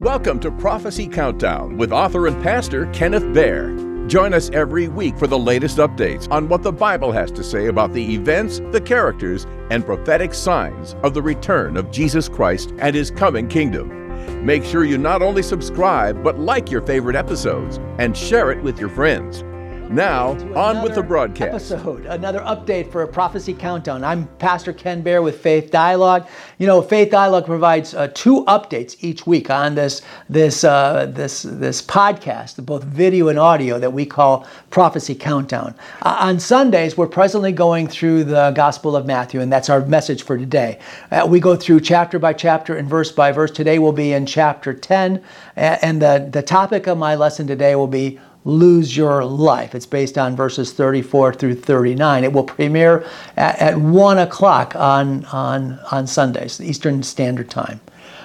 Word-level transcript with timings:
Welcome 0.00 0.40
to 0.40 0.50
Prophecy 0.50 1.06
Countdown 1.06 1.76
with 1.76 1.92
author 1.92 2.26
and 2.26 2.42
pastor 2.42 2.86
Kenneth 2.86 3.32
Baer. 3.32 3.72
Join 4.08 4.34
us 4.34 4.50
every 4.50 4.88
week 4.88 5.16
for 5.16 5.28
the 5.28 5.38
latest 5.38 5.78
updates 5.78 6.26
on 6.32 6.48
what 6.48 6.64
the 6.64 6.72
Bible 6.72 7.12
has 7.12 7.30
to 7.30 7.44
say 7.44 7.68
about 7.68 7.92
the 7.92 8.12
events, 8.12 8.60
the 8.72 8.80
characters, 8.80 9.46
and 9.70 9.86
prophetic 9.86 10.34
signs 10.34 10.96
of 11.04 11.14
the 11.14 11.22
return 11.22 11.76
of 11.76 11.92
Jesus 11.92 12.28
Christ 12.28 12.74
and 12.78 12.96
his 12.96 13.12
coming 13.12 13.46
kingdom. 13.46 14.44
Make 14.44 14.64
sure 14.64 14.84
you 14.84 14.98
not 14.98 15.22
only 15.22 15.44
subscribe, 15.44 16.24
but 16.24 16.40
like 16.40 16.72
your 16.72 16.82
favorite 16.82 17.14
episodes 17.14 17.78
and 18.00 18.16
share 18.16 18.50
it 18.50 18.64
with 18.64 18.80
your 18.80 18.88
friends. 18.88 19.44
Now, 19.90 20.30
on 20.56 20.82
with 20.82 20.94
the 20.94 21.02
broadcast. 21.02 21.70
Episode, 21.70 22.06
another 22.06 22.40
update 22.40 22.90
for 22.90 23.02
a 23.02 23.08
prophecy 23.08 23.52
countdown. 23.52 24.02
I'm 24.02 24.26
Pastor 24.38 24.72
Ken 24.72 25.02
Baer 25.02 25.22
with 25.22 25.38
Faith 25.38 25.70
Dialogue. 25.70 26.26
You 26.58 26.66
know, 26.66 26.82
Faith 26.82 27.10
Dialogue 27.10 27.44
provides 27.44 27.94
uh, 27.94 28.08
two 28.14 28.44
updates 28.46 28.96
each 29.00 29.26
week 29.26 29.50
on 29.50 29.74
this 29.74 30.02
this 30.28 30.64
uh, 30.64 31.06
this 31.14 31.42
this 31.42 31.82
podcast, 31.82 32.64
both 32.64 32.82
video 32.82 33.28
and 33.28 33.38
audio, 33.38 33.78
that 33.78 33.92
we 33.92 34.06
call 34.06 34.46
Prophecy 34.70 35.14
Countdown. 35.14 35.74
Uh, 36.02 36.16
on 36.18 36.40
Sundays, 36.40 36.96
we're 36.96 37.06
presently 37.06 37.52
going 37.52 37.86
through 37.86 38.24
the 38.24 38.52
Gospel 38.52 38.96
of 38.96 39.06
Matthew, 39.06 39.40
and 39.40 39.52
that's 39.52 39.68
our 39.68 39.84
message 39.86 40.22
for 40.24 40.36
today. 40.38 40.78
Uh, 41.10 41.26
we 41.28 41.38
go 41.38 41.54
through 41.54 41.80
chapter 41.80 42.18
by 42.18 42.32
chapter 42.32 42.74
and 42.74 42.88
verse 42.88 43.12
by 43.12 43.30
verse. 43.30 43.50
Today 43.50 43.78
we'll 43.78 43.92
be 43.92 44.12
in 44.12 44.26
chapter 44.26 44.72
10, 44.72 45.22
and 45.56 46.02
the 46.02 46.28
the 46.32 46.42
topic 46.42 46.88
of 46.88 46.96
my 46.98 47.14
lesson 47.14 47.46
today 47.46 47.76
will 47.76 47.86
be 47.86 48.18
lose 48.44 48.96
your 48.96 49.24
life. 49.24 49.74
It's 49.74 49.86
based 49.86 50.18
on 50.18 50.36
verses 50.36 50.72
34 50.72 51.34
through 51.34 51.54
39. 51.56 52.24
It 52.24 52.32
will 52.32 52.44
premiere 52.44 53.06
at, 53.36 53.58
at 53.58 53.78
1 53.78 54.18
o'clock 54.18 54.76
on, 54.76 55.24
on, 55.26 55.78
on 55.90 56.06
Sundays, 56.06 56.60
Eastern 56.60 57.02
Standard 57.02 57.50
Time. 57.50 57.80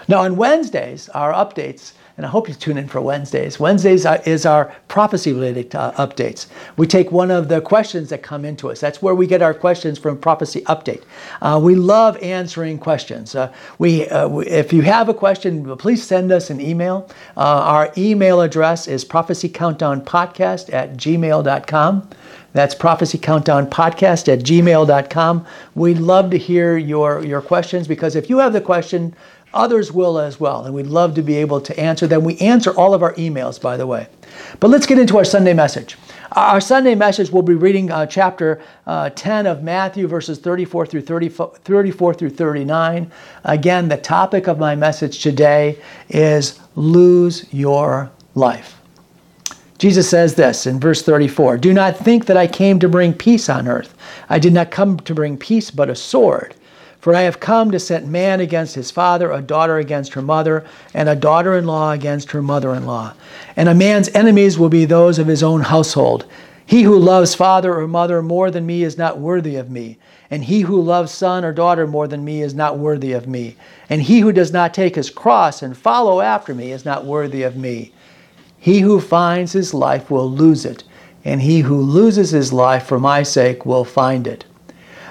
Now, 0.08 0.22
on 0.22 0.36
Wednesdays, 0.36 1.08
our 1.10 1.34
updates 1.34 1.94
and 2.20 2.26
I 2.26 2.30
hope 2.30 2.50
you 2.50 2.54
tune 2.54 2.78
in 2.78 2.90
for 2.90 3.00
Wednesdays. 3.00 3.62
Wednesdays 3.62 4.06
is 4.26 4.46
our 4.46 4.76
prophecy 4.90 5.32
related 5.32 5.74
uh, 5.74 5.94
updates. 5.94 6.48
We 6.76 6.86
take 6.86 7.14
one 7.14 7.32
of 7.32 7.48
the 7.48 7.62
questions 7.62 8.10
that 8.10 8.24
come 8.24 8.44
into 8.44 8.70
us. 8.70 8.82
That's 8.82 9.02
where 9.02 9.16
we 9.16 9.26
get 9.26 9.42
our 9.42 9.54
questions 9.54 9.98
from 9.98 10.18
Prophecy 10.18 10.60
Update. 10.64 11.04
Uh, 11.42 11.62
we 11.64 11.76
love 11.76 12.18
answering 12.18 12.78
questions. 12.78 13.36
Uh, 13.36 13.54
we, 13.78 14.06
uh, 14.10 14.28
we, 14.28 14.46
if 14.48 14.74
you 14.74 14.82
have 14.82 15.08
a 15.08 15.14
question, 15.14 15.78
please 15.78 16.04
send 16.04 16.30
us 16.34 16.50
an 16.50 16.60
email. 16.60 17.10
Uh, 17.38 17.40
our 17.40 17.94
email 17.98 18.42
address 18.42 18.90
is 18.90 19.06
prophecycountdownpodcast 19.06 20.74
at 20.74 20.98
gmail.com. 20.98 22.10
That's 22.52 22.74
prophecy 22.74 23.20
countdown 23.20 23.68
podcast 23.68 24.32
at 24.32 24.40
gmail.com. 24.40 25.46
We'd 25.76 26.00
love 26.00 26.32
to 26.32 26.38
hear 26.38 26.78
your, 26.78 27.24
your 27.24 27.42
questions 27.42 27.88
because 27.88 28.16
if 28.16 28.30
you 28.30 28.40
have 28.40 28.54
the 28.54 28.62
question, 28.62 29.16
Others 29.54 29.92
will 29.92 30.20
as 30.20 30.40
well, 30.40 30.64
and 30.64 30.76
we'd 30.76 30.88
love 30.88 31.16
to 31.16 31.24
be 31.24 31.36
able 31.38 31.60
to 31.62 31.80
answer 31.80 32.06
them. 32.06 32.24
We 32.24 32.38
answer 32.38 32.72
all 32.72 32.94
of 32.94 33.02
our 33.02 33.14
emails, 33.16 33.60
by 33.60 33.78
the 33.78 33.88
way. 33.88 34.08
But 34.60 34.70
let's 34.70 34.86
get 34.86 35.00
into 35.00 35.18
our 35.18 35.26
Sunday 35.26 35.54
message. 35.54 35.98
Our 36.34 36.62
Sunday 36.62 36.94
message, 36.94 37.32
we'll 37.32 37.42
be 37.42 37.56
reading 37.56 37.90
uh, 37.90 38.06
chapter 38.06 38.62
uh, 38.86 39.10
10 39.10 39.48
of 39.48 39.64
Matthew, 39.64 40.08
verses 40.08 40.38
34 40.38 40.86
through 40.86 41.02
30, 41.02 41.30
34 41.30 42.14
through 42.14 42.30
39. 42.30 43.12
Again, 43.44 43.90
the 43.90 43.98
topic 43.98 44.48
of 44.48 44.60
my 44.60 44.76
message 44.76 45.24
today 45.24 45.80
is 46.10 46.60
lose 46.76 47.52
your 47.52 48.12
life. 48.36 48.80
Jesus 49.80 50.10
says 50.10 50.36
this 50.36 50.68
in 50.68 50.80
verse 50.80 51.02
34 51.02 51.58
Do 51.58 51.74
not 51.74 51.98
think 51.98 52.28
that 52.28 52.38
I 52.38 52.46
came 52.46 52.80
to 52.80 52.90
bring 52.90 53.14
peace 53.14 53.50
on 53.50 53.68
earth. 53.68 53.96
I 54.30 54.38
did 54.38 54.54
not 54.54 54.70
come 54.70 54.98
to 55.00 55.16
bring 55.16 55.38
peace, 55.38 55.72
but 55.72 55.90
a 55.90 55.96
sword. 55.96 56.54
For 57.00 57.16
I 57.16 57.22
have 57.22 57.40
come 57.40 57.72
to 57.72 57.80
set 57.80 58.06
man 58.06 58.42
against 58.42 58.76
his 58.76 58.92
father, 58.92 59.32
a 59.32 59.42
daughter 59.42 59.78
against 59.78 60.14
her 60.14 60.22
mother, 60.22 60.66
and 60.94 61.08
a 61.08 61.16
daughter 61.16 61.58
in 61.58 61.66
law 61.66 61.92
against 61.92 62.32
her 62.32 62.42
mother 62.42 62.76
in 62.76 62.86
law. 62.86 63.14
And 63.56 63.70
a 63.70 63.76
man's 63.76 64.10
enemies 64.10 64.60
will 64.60 64.70
be 64.70 64.84
those 64.84 65.18
of 65.18 65.28
his 65.28 65.42
own 65.42 65.62
household. 65.62 66.26
He 66.66 66.84
who 66.84 67.00
loves 67.00 67.34
father 67.34 67.74
or 67.74 67.88
mother 67.88 68.22
more 68.22 68.52
than 68.52 68.66
me 68.66 68.84
is 68.84 68.98
not 68.98 69.18
worthy 69.18 69.56
of 69.56 69.72
me. 69.72 69.98
And 70.30 70.44
he 70.44 70.62
who 70.62 70.80
loves 70.80 71.12
son 71.12 71.44
or 71.44 71.54
daughter 71.54 71.88
more 71.88 72.08
than 72.08 72.24
me 72.24 72.42
is 72.42 72.54
not 72.54 72.78
worthy 72.78 73.14
of 73.14 73.28
me. 73.28 73.56
And 73.90 74.02
he 74.02 74.20
who 74.20 74.32
does 74.32 74.52
not 74.52 74.74
take 74.74 74.96
his 74.96 75.10
cross 75.10 75.64
and 75.64 75.76
follow 75.76 76.22
after 76.22 76.54
me 76.54 76.72
is 76.72 76.86
not 76.86 77.06
worthy 77.06 77.44
of 77.44 77.56
me. 77.56 77.92
He 78.60 78.82
who 78.82 79.00
finds 79.00 79.54
his 79.54 79.74
life 79.74 80.12
will 80.12 80.30
lose 80.30 80.66
it, 80.66 80.84
and 81.24 81.42
he 81.42 81.62
who 81.62 81.82
loses 81.82 82.32
his 82.32 82.52
life 82.52 82.86
for 82.86 83.00
my 83.00 83.24
sake 83.24 83.66
will 83.66 83.86
find 83.86 84.28
it. 84.28 84.44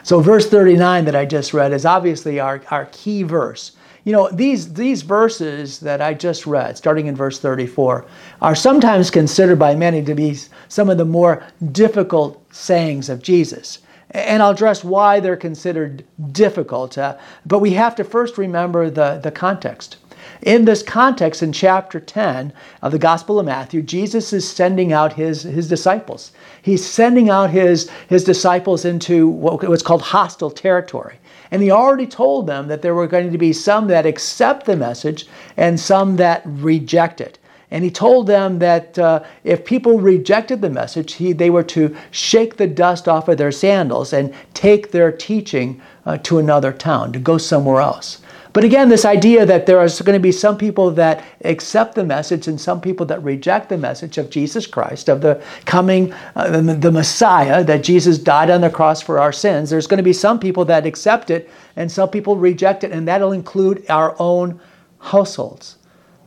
So, 0.09 0.21
verse 0.21 0.49
39 0.49 1.05
that 1.05 1.15
I 1.15 1.27
just 1.27 1.53
read 1.53 1.71
is 1.71 1.85
obviously 1.85 2.41
our, 2.41 2.63
our 2.71 2.87
key 2.93 3.25
verse. 3.25 3.73
You 4.05 4.13
know, 4.13 4.31
these, 4.31 4.73
these 4.73 5.03
verses 5.03 5.81
that 5.81 6.01
I 6.01 6.15
just 6.15 6.47
read, 6.47 6.79
starting 6.79 7.09
in 7.09 7.15
verse 7.15 7.39
34, 7.39 8.07
are 8.41 8.55
sometimes 8.55 9.11
considered 9.11 9.59
by 9.59 9.75
many 9.75 10.03
to 10.05 10.15
be 10.15 10.39
some 10.69 10.89
of 10.89 10.97
the 10.97 11.05
more 11.05 11.45
difficult 11.73 12.43
sayings 12.55 13.11
of 13.11 13.23
Jesus. 13.23 13.81
And 14.13 14.43
I'll 14.43 14.53
address 14.53 14.83
why 14.83 15.21
they're 15.21 15.37
considered 15.37 16.07
difficult. 16.33 16.97
Uh, 16.97 17.19
but 17.45 17.59
we 17.59 17.73
have 17.73 17.95
to 17.97 18.03
first 18.03 18.39
remember 18.39 18.89
the, 18.89 19.21
the 19.23 19.31
context. 19.31 19.99
In 20.43 20.65
this 20.65 20.83
context, 20.83 21.43
in 21.43 21.53
chapter 21.53 21.99
10 21.99 22.53
of 22.83 22.93
the 22.93 22.99
Gospel 22.99 23.41
of 23.41 23.47
Matthew, 23.47 23.83
Jesus 23.83 24.33
is 24.33 24.49
sending 24.49 24.93
out 24.93 25.15
his, 25.15 25.43
his 25.43 25.69
disciples. 25.69 26.31
He's 26.63 26.87
sending 26.87 27.29
out 27.29 27.51
his, 27.51 27.91
his 28.09 28.23
disciples 28.23 28.85
into 28.85 29.29
what, 29.29 29.69
what's 29.69 29.83
called 29.83 30.03
hostile 30.03 30.51
territory. 30.51 31.19
And 31.51 31.63
he 31.63 31.71
already 31.71 32.07
told 32.07 32.47
them 32.47 32.69
that 32.69 32.83
there 32.83 32.95
were 32.95 33.07
going 33.07 33.33
to 33.33 33.39
be 33.39 33.53
some 33.53 33.89
that 33.89 34.07
accept 34.07 34.67
the 34.67 34.77
message 34.77 35.27
and 35.57 35.81
some 35.81 36.17
that 36.17 36.43
reject 36.45 37.21
it. 37.21 37.39
And 37.71 37.85
he 37.85 37.91
told 37.91 38.27
them 38.27 38.61
that 38.61 38.99
uh, 38.99 39.25
if 39.45 39.65
people 39.65 40.01
rejected 40.01 40.63
the 40.63 40.71
message, 40.71 41.15
he, 41.15 41.33
they 41.33 41.51
were 41.51 41.65
to 41.65 41.95
shake 42.11 42.57
the 42.57 42.67
dust 42.67 43.09
off 43.09 43.29
of 43.29 43.37
their 43.37 43.53
sandals 43.53 44.13
and 44.13 44.33
take 44.55 44.91
their 44.91 45.13
teaching 45.13 45.83
uh, 46.07 46.17
to 46.19 46.39
another 46.39 46.73
town, 46.73 47.13
to 47.13 47.19
go 47.19 47.37
somewhere 47.37 47.81
else. 47.81 48.23
But 48.53 48.65
again, 48.65 48.89
this 48.89 49.05
idea 49.05 49.47
that 49.47 49.67
there 49.67 49.79
are 49.79 49.89
going 50.05 50.17
to 50.17 50.21
be 50.21 50.33
some 50.33 50.59
people 50.59 50.91
that 50.93 51.25
accept 51.45 51.95
the 51.95 52.05
message 52.05 52.49
and 52.49 52.61
some 52.61 52.81
people 52.81 53.07
that 53.07 53.23
reject 53.23 53.69
the 53.69 53.79
message 53.79 54.19
of 54.19 54.31
Jesus 54.31 54.67
Christ, 54.67 55.09
of 55.09 55.21
the 55.21 55.43
coming, 55.65 56.13
uh, 56.35 56.51
the, 56.51 56.75
the 56.75 56.93
Messiah, 56.93 57.65
that 57.65 57.83
Jesus 57.83 58.19
died 58.19 58.51
on 58.51 58.61
the 58.61 58.71
cross 58.71 59.01
for 59.01 59.19
our 59.19 59.33
sins. 59.33 59.71
There's 59.71 59.87
going 59.87 59.99
to 59.99 60.05
be 60.05 60.13
some 60.13 60.39
people 60.39 60.65
that 60.67 60.87
accept 60.87 61.31
it 61.31 61.51
and 61.77 61.91
some 61.91 62.11
people 62.11 62.37
reject 62.37 62.85
it, 62.85 62.93
and 62.93 63.07
that'll 63.07 63.33
include 63.33 63.85
our 63.89 64.17
own 64.19 64.61
households 64.99 65.78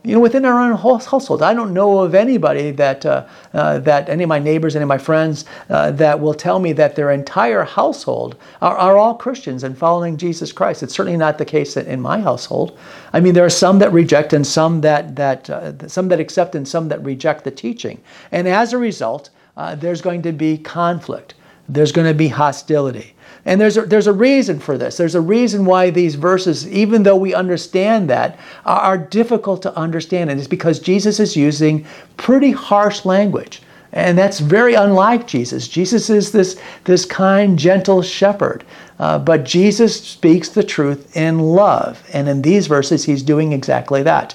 you 0.04 0.14
know, 0.14 0.20
within 0.20 0.44
our 0.44 0.60
own 0.60 0.76
household. 0.76 1.42
I 1.42 1.54
don't 1.54 1.72
know 1.72 2.00
of 2.00 2.14
anybody 2.14 2.72
that, 2.72 3.06
uh, 3.06 3.24
uh, 3.54 3.78
that 3.80 4.08
any 4.08 4.24
of 4.24 4.28
my 4.28 4.40
neighbors, 4.40 4.74
any 4.74 4.82
of 4.82 4.88
my 4.88 4.98
friends, 4.98 5.44
uh, 5.70 5.92
that 5.92 6.18
will 6.18 6.34
tell 6.34 6.58
me 6.58 6.72
that 6.72 6.96
their 6.96 7.12
entire 7.12 7.62
household 7.62 8.36
are, 8.60 8.76
are 8.76 8.96
all 8.96 9.14
Christians 9.14 9.62
and 9.62 9.78
following 9.78 10.16
Jesus 10.16 10.50
Christ. 10.50 10.82
It's 10.82 10.94
certainly 10.94 11.18
not 11.18 11.38
the 11.38 11.44
case 11.44 11.76
in 11.76 12.00
my 12.00 12.20
household. 12.20 12.78
I 13.12 13.20
mean, 13.20 13.34
there 13.34 13.44
are 13.44 13.50
some 13.50 13.78
that 13.78 13.92
reject 13.92 14.32
and 14.32 14.46
some 14.46 14.80
that, 14.80 15.14
that, 15.14 15.48
uh, 15.48 15.86
some 15.86 16.08
that 16.08 16.18
accept 16.18 16.56
and 16.56 16.66
some 16.66 16.88
that 16.88 17.02
reject 17.04 17.44
the 17.44 17.50
teaching. 17.52 18.00
And 18.32 18.48
as 18.48 18.72
a 18.72 18.78
result, 18.78 19.30
uh, 19.56 19.76
there's 19.76 20.00
going 20.00 20.22
to 20.22 20.32
be 20.32 20.58
conflict. 20.58 21.34
There's 21.68 21.92
going 21.92 22.08
to 22.08 22.14
be 22.14 22.28
hostility. 22.28 23.14
And 23.44 23.60
there's 23.60 23.76
a, 23.76 23.82
there's 23.82 24.06
a 24.06 24.12
reason 24.12 24.60
for 24.60 24.78
this. 24.78 24.96
There's 24.96 25.16
a 25.16 25.20
reason 25.20 25.64
why 25.64 25.90
these 25.90 26.14
verses, 26.14 26.68
even 26.68 27.02
though 27.02 27.16
we 27.16 27.34
understand 27.34 28.08
that, 28.10 28.38
are, 28.64 28.80
are 28.80 28.98
difficult 28.98 29.62
to 29.62 29.76
understand. 29.76 30.30
And 30.30 30.38
it's 30.38 30.48
because 30.48 30.78
Jesus 30.78 31.18
is 31.18 31.36
using 31.36 31.84
pretty 32.16 32.52
harsh 32.52 33.04
language. 33.04 33.62
And 33.92 34.16
that's 34.16 34.38
very 34.38 34.74
unlike 34.74 35.26
Jesus. 35.26 35.68
Jesus 35.68 36.08
is 36.08 36.32
this, 36.32 36.58
this 36.84 37.04
kind, 37.04 37.58
gentle 37.58 38.00
shepherd. 38.00 38.64
Uh, 38.98 39.18
but 39.18 39.44
Jesus 39.44 40.00
speaks 40.00 40.48
the 40.48 40.62
truth 40.62 41.16
in 41.16 41.40
love. 41.40 42.02
And 42.12 42.28
in 42.28 42.42
these 42.42 42.68
verses, 42.68 43.04
he's 43.04 43.22
doing 43.22 43.52
exactly 43.52 44.02
that. 44.04 44.34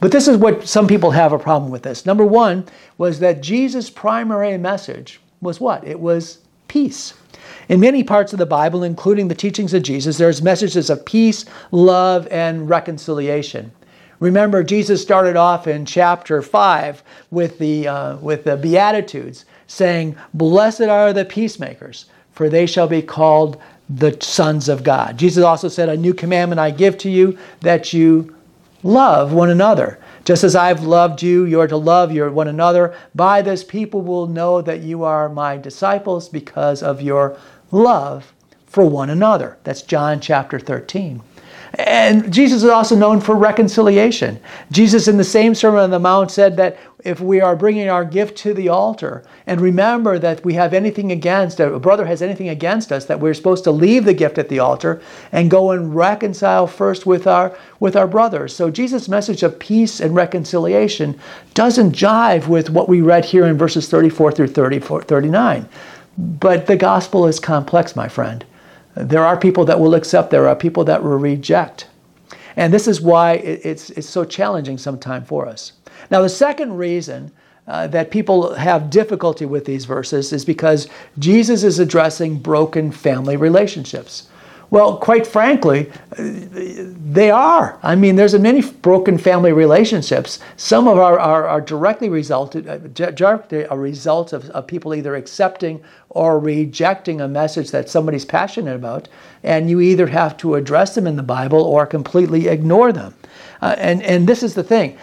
But 0.00 0.12
this 0.12 0.28
is 0.28 0.36
what 0.36 0.66
some 0.66 0.86
people 0.86 1.12
have 1.12 1.32
a 1.32 1.38
problem 1.38 1.70
with 1.70 1.82
this. 1.82 2.04
Number 2.04 2.24
one 2.24 2.66
was 2.98 3.20
that 3.20 3.40
Jesus' 3.40 3.88
primary 3.88 4.58
message 4.58 5.20
was 5.40 5.60
what? 5.60 5.86
It 5.86 5.98
was 5.98 6.38
peace. 6.66 7.14
In 7.68 7.80
many 7.80 8.02
parts 8.02 8.32
of 8.32 8.38
the 8.38 8.46
Bible, 8.46 8.82
including 8.82 9.28
the 9.28 9.34
teachings 9.34 9.74
of 9.74 9.82
Jesus, 9.82 10.16
there's 10.16 10.40
messages 10.40 10.88
of 10.88 11.04
peace, 11.04 11.44
love, 11.70 12.26
and 12.28 12.68
reconciliation. 12.68 13.70
Remember, 14.20 14.64
Jesus 14.64 15.02
started 15.02 15.36
off 15.36 15.66
in 15.66 15.84
chapter 15.84 16.40
5 16.40 17.02
with 17.30 17.58
the, 17.58 17.86
uh, 17.86 18.16
with 18.16 18.44
the 18.44 18.56
Beatitudes, 18.56 19.44
saying, 19.66 20.16
Blessed 20.32 20.82
are 20.82 21.12
the 21.12 21.26
peacemakers, 21.26 22.06
for 22.32 22.48
they 22.48 22.64
shall 22.64 22.88
be 22.88 23.02
called 23.02 23.60
the 23.90 24.16
sons 24.20 24.68
of 24.68 24.82
God. 24.82 25.18
Jesus 25.18 25.44
also 25.44 25.68
said, 25.68 25.88
A 25.88 25.96
new 25.96 26.14
commandment 26.14 26.58
I 26.58 26.70
give 26.70 26.96
to 26.98 27.10
you, 27.10 27.38
that 27.60 27.92
you 27.92 28.34
love 28.82 29.32
one 29.34 29.50
another. 29.50 29.98
Just 30.28 30.44
as 30.44 30.54
I've 30.54 30.82
loved 30.82 31.22
you, 31.22 31.46
you 31.46 31.58
are 31.58 31.66
to 31.68 31.78
love 31.78 32.12
your 32.12 32.30
one 32.30 32.48
another. 32.48 32.94
By 33.14 33.40
this 33.40 33.64
people 33.64 34.02
will 34.02 34.26
know 34.26 34.60
that 34.60 34.82
you 34.82 35.02
are 35.02 35.26
my 35.30 35.56
disciples 35.56 36.28
because 36.28 36.82
of 36.82 37.00
your 37.00 37.38
love 37.72 38.34
for 38.66 38.84
one 38.84 39.08
another. 39.08 39.56
That's 39.64 39.80
John 39.80 40.20
chapter 40.20 40.58
13. 40.58 41.22
And 41.74 42.32
Jesus 42.32 42.62
is 42.62 42.70
also 42.70 42.96
known 42.96 43.20
for 43.20 43.34
reconciliation. 43.34 44.40
Jesus, 44.70 45.06
in 45.06 45.18
the 45.18 45.24
same 45.24 45.54
Sermon 45.54 45.80
on 45.80 45.90
the 45.90 45.98
Mount, 45.98 46.30
said 46.30 46.56
that 46.56 46.78
if 47.04 47.20
we 47.20 47.40
are 47.40 47.54
bringing 47.54 47.88
our 47.88 48.04
gift 48.04 48.36
to 48.38 48.54
the 48.54 48.68
altar 48.68 49.22
and 49.46 49.60
remember 49.60 50.18
that 50.18 50.44
we 50.44 50.54
have 50.54 50.74
anything 50.74 51.12
against, 51.12 51.60
a 51.60 51.78
brother 51.78 52.06
has 52.06 52.22
anything 52.22 52.48
against 52.48 52.90
us, 52.90 53.04
that 53.04 53.20
we're 53.20 53.34
supposed 53.34 53.64
to 53.64 53.70
leave 53.70 54.04
the 54.04 54.14
gift 54.14 54.38
at 54.38 54.48
the 54.48 54.58
altar 54.58 55.00
and 55.30 55.50
go 55.50 55.70
and 55.70 55.94
reconcile 55.94 56.66
first 56.66 57.06
with 57.06 57.26
our, 57.26 57.56
with 57.80 57.96
our 57.96 58.08
brothers. 58.08 58.54
So 58.54 58.70
Jesus' 58.70 59.08
message 59.08 59.42
of 59.42 59.58
peace 59.58 60.00
and 60.00 60.14
reconciliation 60.14 61.18
doesn't 61.54 61.92
jive 61.92 62.48
with 62.48 62.70
what 62.70 62.88
we 62.88 63.00
read 63.00 63.24
here 63.24 63.46
in 63.46 63.58
verses 63.58 63.88
34 63.88 64.32
through 64.32 64.48
34, 64.48 65.02
39. 65.02 65.68
But 66.16 66.66
the 66.66 66.76
gospel 66.76 67.26
is 67.26 67.38
complex, 67.38 67.94
my 67.94 68.08
friend. 68.08 68.44
There 68.98 69.24
are 69.24 69.36
people 69.36 69.64
that 69.66 69.78
will 69.78 69.94
accept, 69.94 70.30
there 70.30 70.48
are 70.48 70.56
people 70.56 70.84
that 70.84 71.02
will 71.02 71.18
reject. 71.18 71.86
And 72.56 72.74
this 72.74 72.88
is 72.88 73.00
why 73.00 73.34
it's, 73.34 73.90
it's 73.90 74.08
so 74.08 74.24
challenging 74.24 74.78
sometimes 74.78 75.28
for 75.28 75.46
us. 75.46 75.72
Now, 76.10 76.22
the 76.22 76.28
second 76.28 76.76
reason 76.76 77.30
uh, 77.68 77.86
that 77.88 78.10
people 78.10 78.54
have 78.54 78.90
difficulty 78.90 79.46
with 79.46 79.64
these 79.64 79.84
verses 79.84 80.32
is 80.32 80.44
because 80.44 80.88
Jesus 81.18 81.62
is 81.62 81.78
addressing 81.78 82.38
broken 82.38 82.90
family 82.90 83.36
relationships. 83.36 84.28
Well, 84.70 84.98
quite 84.98 85.26
frankly, 85.26 85.90
they 86.18 87.30
are. 87.30 87.78
I 87.82 87.94
mean, 87.94 88.16
there's 88.16 88.38
many 88.38 88.60
broken 88.60 89.16
family 89.16 89.52
relationships. 89.52 90.40
Some 90.58 90.86
of 90.86 90.98
our 90.98 91.18
are, 91.18 91.46
are 91.46 91.60
directly 91.62 92.10
resulted 92.10 92.68
uh, 92.68 92.78
a 93.70 93.78
result 93.78 94.32
of, 94.34 94.50
of 94.50 94.66
people 94.66 94.94
either 94.94 95.16
accepting 95.16 95.82
or 96.10 96.38
rejecting 96.38 97.20
a 97.20 97.28
message 97.28 97.70
that 97.70 97.88
somebody's 97.88 98.26
passionate 98.26 98.74
about, 98.74 99.08
and 99.42 99.70
you 99.70 99.80
either 99.80 100.06
have 100.06 100.36
to 100.38 100.54
address 100.54 100.94
them 100.94 101.06
in 101.06 101.16
the 101.16 101.22
Bible 101.22 101.62
or 101.62 101.86
completely 101.86 102.48
ignore 102.48 102.92
them. 102.92 103.14
Uh, 103.62 103.74
and 103.78 104.02
and 104.02 104.28
this 104.28 104.42
is 104.42 104.54
the 104.54 104.62
thing: 104.62 104.98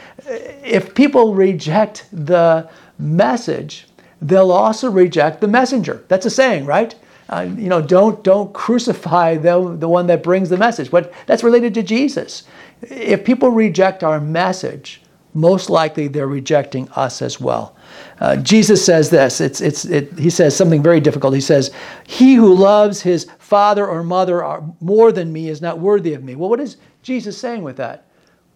if 0.63 0.93
people 0.93 1.33
reject 1.33 2.05
the 2.11 2.69
message, 2.99 3.87
they'll 4.21 4.51
also 4.51 4.91
reject 4.91 5.41
the 5.41 5.47
messenger. 5.47 6.03
That's 6.07 6.27
a 6.27 6.29
saying, 6.29 6.65
right? 6.65 6.93
Uh, 7.29 7.47
you 7.57 7.69
know, 7.69 7.81
don't 7.81 8.23
don't 8.23 8.53
crucify 8.53 9.35
the, 9.35 9.75
the 9.77 9.89
one 9.89 10.07
that 10.07 10.21
brings 10.21 10.49
the 10.49 10.57
message. 10.57 10.91
But 10.91 11.11
that's 11.25 11.43
related 11.43 11.73
to 11.75 11.83
Jesus. 11.83 12.43
If 12.81 13.25
people 13.25 13.49
reject 13.49 14.03
our 14.03 14.19
message, 14.19 15.01
most 15.33 15.69
likely 15.69 16.07
they're 16.07 16.27
rejecting 16.27 16.87
us 16.91 17.21
as 17.21 17.39
well. 17.41 17.75
Uh, 18.19 18.37
Jesus 18.37 18.83
says 18.83 19.09
this. 19.09 19.41
It's, 19.41 19.59
it's, 19.59 19.85
it, 19.85 20.17
he 20.17 20.29
says 20.29 20.55
something 20.55 20.81
very 20.81 21.01
difficult. 21.01 21.33
He 21.33 21.41
says, 21.41 21.71
He 22.07 22.35
who 22.35 22.53
loves 22.53 23.01
his 23.01 23.27
father 23.37 23.85
or 23.85 24.03
mother 24.03 24.61
more 24.79 25.11
than 25.11 25.33
me 25.33 25.49
is 25.49 25.61
not 25.61 25.79
worthy 25.79 26.13
of 26.13 26.23
me. 26.23 26.35
Well, 26.35 26.49
what 26.49 26.61
is 26.61 26.77
Jesus 27.03 27.37
saying 27.37 27.63
with 27.63 27.77
that? 27.77 28.04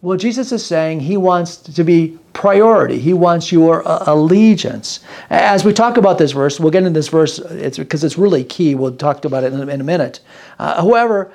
Well, 0.02 0.16
Jesus 0.16 0.50
is 0.50 0.64
saying 0.64 1.00
he 1.00 1.18
wants 1.18 1.56
to 1.58 1.84
be 1.84 2.18
priority. 2.32 2.98
He 2.98 3.12
wants 3.12 3.52
your 3.52 3.86
uh, 3.86 4.04
allegiance. 4.06 5.00
As 5.28 5.62
we 5.62 5.74
talk 5.74 5.98
about 5.98 6.16
this 6.16 6.32
verse, 6.32 6.58
we'll 6.58 6.70
get 6.70 6.84
into 6.84 6.98
this 6.98 7.08
verse 7.08 7.38
it's, 7.38 7.76
because 7.76 8.02
it's 8.02 8.16
really 8.16 8.42
key. 8.42 8.74
We'll 8.74 8.96
talk 8.96 9.26
about 9.26 9.44
it 9.44 9.52
in, 9.52 9.68
in 9.68 9.80
a 9.80 9.84
minute. 9.84 10.20
Uh, 10.58 10.76
however, 10.80 11.32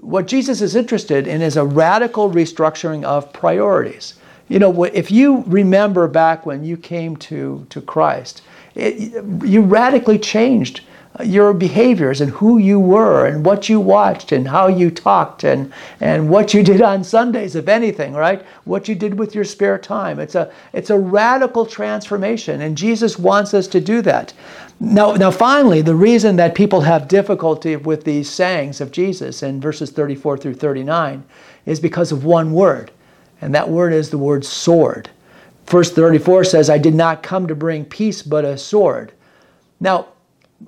what 0.00 0.28
Jesus 0.28 0.60
is 0.60 0.76
interested 0.76 1.26
in 1.26 1.42
is 1.42 1.56
a 1.56 1.64
radical 1.64 2.30
restructuring 2.30 3.02
of 3.02 3.32
priorities. 3.32 4.14
You 4.48 4.60
know, 4.60 4.84
if 4.84 5.10
you 5.10 5.42
remember 5.46 6.06
back 6.06 6.46
when 6.46 6.62
you 6.62 6.76
came 6.76 7.16
to, 7.16 7.66
to 7.70 7.80
Christ, 7.80 8.42
it, 8.76 9.24
you 9.44 9.62
radically 9.62 10.18
changed 10.18 10.82
your 11.22 11.54
behaviors 11.54 12.20
and 12.20 12.30
who 12.32 12.58
you 12.58 12.80
were 12.80 13.26
and 13.26 13.46
what 13.46 13.68
you 13.68 13.78
watched 13.78 14.32
and 14.32 14.48
how 14.48 14.66
you 14.66 14.90
talked 14.90 15.44
and, 15.44 15.72
and 16.00 16.28
what 16.28 16.52
you 16.52 16.62
did 16.62 16.82
on 16.82 17.04
Sundays, 17.04 17.54
if 17.54 17.68
anything, 17.68 18.14
right? 18.14 18.44
What 18.64 18.88
you 18.88 18.96
did 18.96 19.16
with 19.16 19.34
your 19.34 19.44
spare 19.44 19.78
time. 19.78 20.18
It's 20.18 20.34
a, 20.34 20.52
it's 20.72 20.90
a 20.90 20.98
radical 20.98 21.66
transformation, 21.66 22.62
and 22.62 22.76
Jesus 22.76 23.16
wants 23.16 23.54
us 23.54 23.68
to 23.68 23.80
do 23.80 24.02
that. 24.02 24.32
Now, 24.80 25.12
now, 25.12 25.30
finally, 25.30 25.82
the 25.82 25.94
reason 25.94 26.34
that 26.36 26.56
people 26.56 26.80
have 26.80 27.06
difficulty 27.06 27.76
with 27.76 28.02
these 28.02 28.28
sayings 28.28 28.80
of 28.80 28.90
Jesus 28.90 29.44
in 29.44 29.60
verses 29.60 29.92
34 29.92 30.38
through 30.38 30.54
39 30.54 31.22
is 31.64 31.78
because 31.78 32.10
of 32.10 32.24
one 32.24 32.52
word, 32.52 32.90
and 33.40 33.54
that 33.54 33.68
word 33.68 33.92
is 33.92 34.10
the 34.10 34.18
word 34.18 34.44
sword. 34.44 35.10
Verse 35.66 35.92
34 35.92 36.42
says, 36.44 36.68
I 36.68 36.78
did 36.78 36.94
not 36.94 37.22
come 37.22 37.46
to 37.46 37.54
bring 37.54 37.84
peace 37.84 38.20
but 38.20 38.44
a 38.44 38.58
sword. 38.58 39.12
Now, 39.80 40.08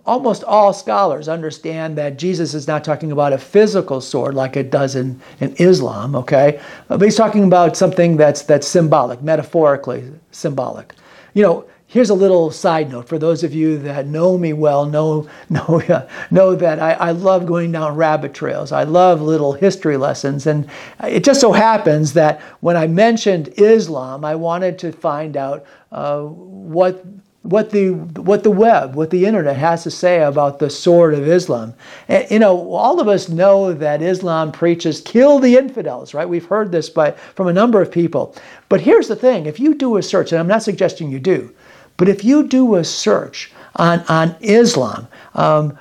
almost 0.05 0.45
all 0.45 0.73
scholars 0.73 1.29
understand 1.29 1.97
that 1.99 2.19
Jesus 2.19 2.55
is 2.55 2.67
not 2.67 2.85
talking 2.85 3.13
about 3.13 3.33
a 3.33 3.39
physical 3.39 4.01
sword 4.01 4.35
like 4.35 4.57
it 4.57 4.71
does 4.71 4.97
in, 4.97 5.21
in 5.41 5.55
Islam, 5.57 6.15
okay? 6.15 6.61
But 6.89 7.01
he's 7.03 7.17
talking 7.17 7.45
about 7.45 7.77
something 7.77 8.17
that's, 8.17 8.43
that's 8.43 8.67
symbolic, 8.67 9.23
metaphorically 9.23 10.13
symbolic. 10.31 10.95
You 11.35 11.43
know, 11.43 11.67
here's 11.87 12.11
a 12.11 12.15
little 12.15 12.51
side 12.51 12.91
note 12.91 13.09
for 13.09 13.19
those 13.19 13.45
of 13.45 13.55
you 13.55 13.79
that 13.79 14.07
know 14.07 14.37
me 14.37 14.53
well, 14.53 14.87
know, 14.87 15.29
know, 15.49 16.09
know 16.31 16.55
that 16.55 16.81
I, 16.81 16.93
I 16.93 17.11
love 17.13 17.47
going 17.47 17.73
down 17.73 17.97
rabbit 17.97 18.35
trails. 18.35 18.73
I 18.73 18.83
love 18.85 19.21
little 19.21 19.53
history 19.53 19.97
lessons. 19.97 20.47
And 20.47 20.69
it 21.03 21.25
just 21.25 21.41
so 21.41 21.53
happens 21.53 22.13
that 22.15 22.41
when 22.61 22.77
I 22.77 22.87
mentioned 22.87 23.49
Islam, 23.57 24.25
I 24.25 24.35
wanted 24.35 24.79
to 24.81 24.93
find 24.93 25.37
out 25.37 25.65
uh, 25.93 26.23
what 26.23 27.05
what 27.47 27.71
the 27.71 27.91
what 27.91 28.43
the 28.43 28.51
web, 28.51 28.95
what 28.95 29.11
the 29.11 29.25
internet 29.25 29.57
has 29.57 29.83
to 29.85 29.91
say 29.91 30.23
about 30.23 30.59
the 30.59 30.69
sword 30.69 31.15
of 31.15 31.29
Islam. 31.29 31.75
And, 32.09 32.31
you 32.31 32.39
know, 32.39 32.73
all 32.73 33.01
of 33.01 33.09
us 33.09 33.29
know 33.29 33.73
that 33.73 34.03
Islam 34.03 34.53
preaches 34.53 35.01
kill 35.01 35.39
the 35.39 35.57
infidels, 35.57 36.15
right? 36.15 36.29
We've 36.29 36.47
heard 36.47 36.73
this 36.73 36.89
by 36.91 37.13
from 37.13 37.47
a 37.47 37.53
number 37.53 37.81
of 37.81 37.91
people. 37.91 38.35
But 38.69 38.81
here's 38.81 39.09
the 39.09 39.17
thing: 39.17 39.47
if 39.47 39.61
you 39.61 39.75
do 39.75 39.97
a 39.97 40.03
search, 40.03 40.33
and 40.33 40.41
I'm 40.41 40.49
not 40.49 40.63
suggesting 40.63 41.11
you 41.11 41.21
do, 41.21 41.55
but 41.97 42.09
if 42.09 42.25
you 42.25 42.47
do 42.47 42.75
a 42.75 42.85
search 42.85 43.53
on 43.77 44.01
on 44.09 44.37
Islam, 44.41 45.07
um, 45.35 45.79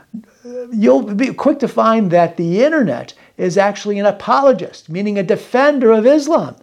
you'll 0.72 1.02
be 1.02 1.34
quick 1.34 1.60
to 1.60 1.68
find 1.68 2.12
that 2.12 2.38
the 2.38 2.64
internet 2.64 3.14
is 3.38 3.58
actually 3.58 4.00
an 4.00 4.06
apologist, 4.06 4.90
meaning 4.90 5.18
a 5.18 5.24
defender 5.24 5.92
of 5.92 6.06
Islam. 6.06 6.56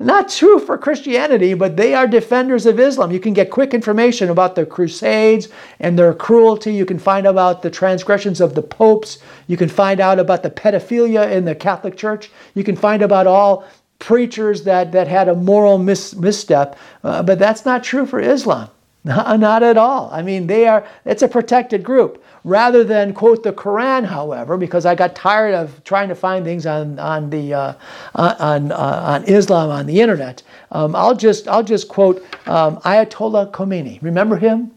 Not 0.00 0.28
true 0.28 0.60
for 0.60 0.78
Christianity, 0.78 1.54
but 1.54 1.76
they 1.76 1.92
are 1.92 2.06
defenders 2.06 2.66
of 2.66 2.78
Islam. 2.78 3.10
You 3.10 3.18
can 3.18 3.32
get 3.32 3.50
quick 3.50 3.74
information 3.74 4.30
about 4.30 4.54
the 4.54 4.64
Crusades 4.64 5.48
and 5.80 5.98
their 5.98 6.14
cruelty. 6.14 6.72
You 6.72 6.86
can 6.86 7.00
find 7.00 7.26
about 7.26 7.62
the 7.62 7.70
transgressions 7.70 8.40
of 8.40 8.54
the 8.54 8.62
popes. 8.62 9.18
You 9.48 9.56
can 9.56 9.68
find 9.68 9.98
out 9.98 10.20
about 10.20 10.44
the 10.44 10.50
pedophilia 10.50 11.32
in 11.32 11.44
the 11.44 11.54
Catholic 11.54 11.96
Church. 11.96 12.30
You 12.54 12.62
can 12.62 12.76
find 12.76 13.02
about 13.02 13.26
all 13.26 13.64
preachers 13.98 14.62
that, 14.62 14.92
that 14.92 15.08
had 15.08 15.28
a 15.28 15.34
moral 15.34 15.78
mis- 15.78 16.14
misstep. 16.14 16.76
Uh, 17.02 17.24
but 17.24 17.40
that's 17.40 17.64
not 17.64 17.82
true 17.82 18.06
for 18.06 18.20
Islam. 18.20 18.68
Not 19.04 19.62
at 19.62 19.78
all. 19.78 20.10
I 20.12 20.22
mean, 20.22 20.46
they 20.46 20.66
are, 20.66 20.86
it's 21.04 21.22
a 21.22 21.28
protected 21.28 21.82
group. 21.82 22.22
Rather 22.44 22.84
than 22.84 23.12
quote 23.12 23.42
the 23.42 23.52
Quran, 23.52 24.04
however, 24.04 24.56
because 24.56 24.86
I 24.86 24.94
got 24.94 25.14
tired 25.14 25.54
of 25.54 25.82
trying 25.84 26.08
to 26.08 26.14
find 26.14 26.44
things 26.44 26.66
on, 26.66 26.98
on, 26.98 27.30
the, 27.30 27.54
uh, 27.54 27.74
on, 28.14 28.72
uh, 28.72 28.76
on 28.76 29.24
Islam 29.24 29.70
on 29.70 29.86
the 29.86 30.00
internet, 30.00 30.42
um, 30.72 30.94
I'll, 30.94 31.16
just, 31.16 31.48
I'll 31.48 31.62
just 31.62 31.88
quote 31.88 32.22
um, 32.46 32.76
Ayatollah 32.78 33.50
Khomeini. 33.50 34.00
Remember 34.02 34.36
him? 34.36 34.70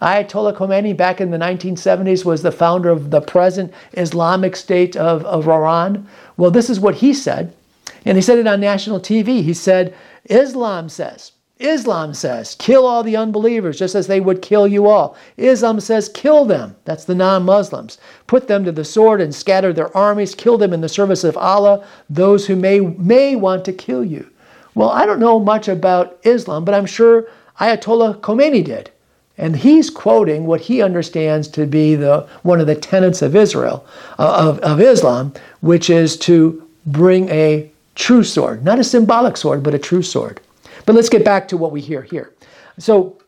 Ayatollah 0.00 0.56
Khomeini 0.56 0.96
back 0.96 1.20
in 1.20 1.30
the 1.30 1.38
1970s 1.38 2.24
was 2.24 2.42
the 2.42 2.52
founder 2.52 2.88
of 2.88 3.10
the 3.10 3.20
present 3.20 3.72
Islamic 3.94 4.54
State 4.54 4.96
of, 4.96 5.24
of 5.24 5.48
Iran. 5.48 6.06
Well, 6.36 6.52
this 6.52 6.70
is 6.70 6.78
what 6.78 6.96
he 6.96 7.12
said, 7.12 7.52
and 8.04 8.16
he 8.16 8.22
said 8.22 8.38
it 8.38 8.46
on 8.46 8.60
national 8.60 9.00
TV. 9.00 9.42
He 9.42 9.54
said, 9.54 9.94
Islam 10.26 10.88
says, 10.88 11.32
Islam 11.60 12.14
says, 12.14 12.54
kill 12.58 12.86
all 12.86 13.02
the 13.02 13.16
unbelievers 13.16 13.78
just 13.78 13.96
as 13.96 14.06
they 14.06 14.20
would 14.20 14.42
kill 14.42 14.68
you 14.68 14.86
all. 14.86 15.16
Islam 15.36 15.80
says, 15.80 16.08
kill 16.08 16.44
them. 16.44 16.76
That's 16.84 17.04
the 17.04 17.16
non 17.16 17.44
Muslims. 17.44 17.98
Put 18.28 18.46
them 18.46 18.64
to 18.64 18.72
the 18.72 18.84
sword 18.84 19.20
and 19.20 19.34
scatter 19.34 19.72
their 19.72 19.94
armies. 19.96 20.34
Kill 20.36 20.56
them 20.56 20.72
in 20.72 20.80
the 20.80 20.88
service 20.88 21.24
of 21.24 21.36
Allah, 21.36 21.84
those 22.08 22.46
who 22.46 22.54
may, 22.54 22.78
may 22.80 23.34
want 23.34 23.64
to 23.64 23.72
kill 23.72 24.04
you. 24.04 24.28
Well, 24.74 24.90
I 24.90 25.04
don't 25.04 25.18
know 25.18 25.40
much 25.40 25.66
about 25.66 26.18
Islam, 26.22 26.64
but 26.64 26.74
I'm 26.74 26.86
sure 26.86 27.26
Ayatollah 27.58 28.20
Khomeini 28.20 28.64
did. 28.64 28.90
And 29.36 29.56
he's 29.56 29.90
quoting 29.90 30.46
what 30.46 30.60
he 30.60 30.82
understands 30.82 31.48
to 31.48 31.66
be 31.66 31.96
the, 31.96 32.26
one 32.42 32.60
of 32.60 32.66
the 32.68 32.74
tenets 32.76 33.22
of 33.22 33.34
Israel, 33.34 33.84
uh, 34.18 34.48
of, 34.48 34.58
of 34.60 34.80
Islam, 34.80 35.32
which 35.60 35.90
is 35.90 36.16
to 36.18 36.62
bring 36.86 37.28
a 37.30 37.68
true 37.96 38.22
sword, 38.22 38.64
not 38.64 38.78
a 38.78 38.84
symbolic 38.84 39.36
sword, 39.36 39.62
but 39.62 39.74
a 39.74 39.78
true 39.78 40.02
sword. 40.02 40.40
But 40.88 40.94
let's 40.94 41.10
get 41.10 41.22
back 41.22 41.48
to 41.48 41.58
what 41.58 41.70
we 41.70 41.82
hear 41.82 42.00
here. 42.00 42.32
So, 42.78 43.18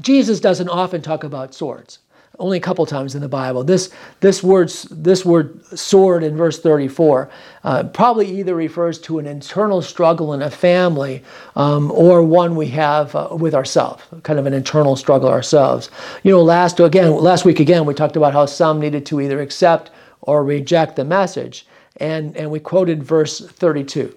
Jesus 0.00 0.40
doesn't 0.40 0.68
often 0.68 1.00
talk 1.00 1.24
about 1.24 1.54
swords. 1.54 2.00
Only 2.38 2.58
a 2.58 2.60
couple 2.60 2.84
times 2.84 3.14
in 3.14 3.22
the 3.22 3.30
Bible. 3.30 3.64
This 3.64 3.88
this 4.20 4.42
word 4.42 4.68
this 4.90 5.24
word 5.24 5.64
sword 5.64 6.22
in 6.22 6.36
verse 6.36 6.60
34 6.60 7.30
uh, 7.64 7.84
probably 7.84 8.38
either 8.38 8.54
refers 8.54 8.98
to 9.02 9.18
an 9.18 9.26
internal 9.26 9.80
struggle 9.80 10.34
in 10.34 10.42
a 10.42 10.50
family 10.50 11.22
um, 11.56 11.90
or 11.92 12.22
one 12.22 12.56
we 12.56 12.66
have 12.66 13.16
uh, 13.16 13.28
with 13.30 13.54
ourselves, 13.54 14.02
kind 14.22 14.38
of 14.38 14.44
an 14.44 14.52
internal 14.52 14.94
struggle 14.94 15.30
ourselves. 15.30 15.88
You 16.24 16.32
know, 16.32 16.42
last 16.42 16.78
again 16.78 17.10
last 17.12 17.46
week 17.46 17.58
again 17.58 17.86
we 17.86 17.94
talked 17.94 18.16
about 18.16 18.34
how 18.34 18.44
some 18.44 18.80
needed 18.80 19.06
to 19.06 19.18
either 19.18 19.40
accept 19.40 19.90
or 20.20 20.44
reject 20.44 20.96
the 20.96 21.06
message. 21.06 21.66
And, 21.96 22.36
and 22.36 22.50
we 22.50 22.60
quoted 22.60 23.02
verse 23.02 23.40
32. 23.40 24.14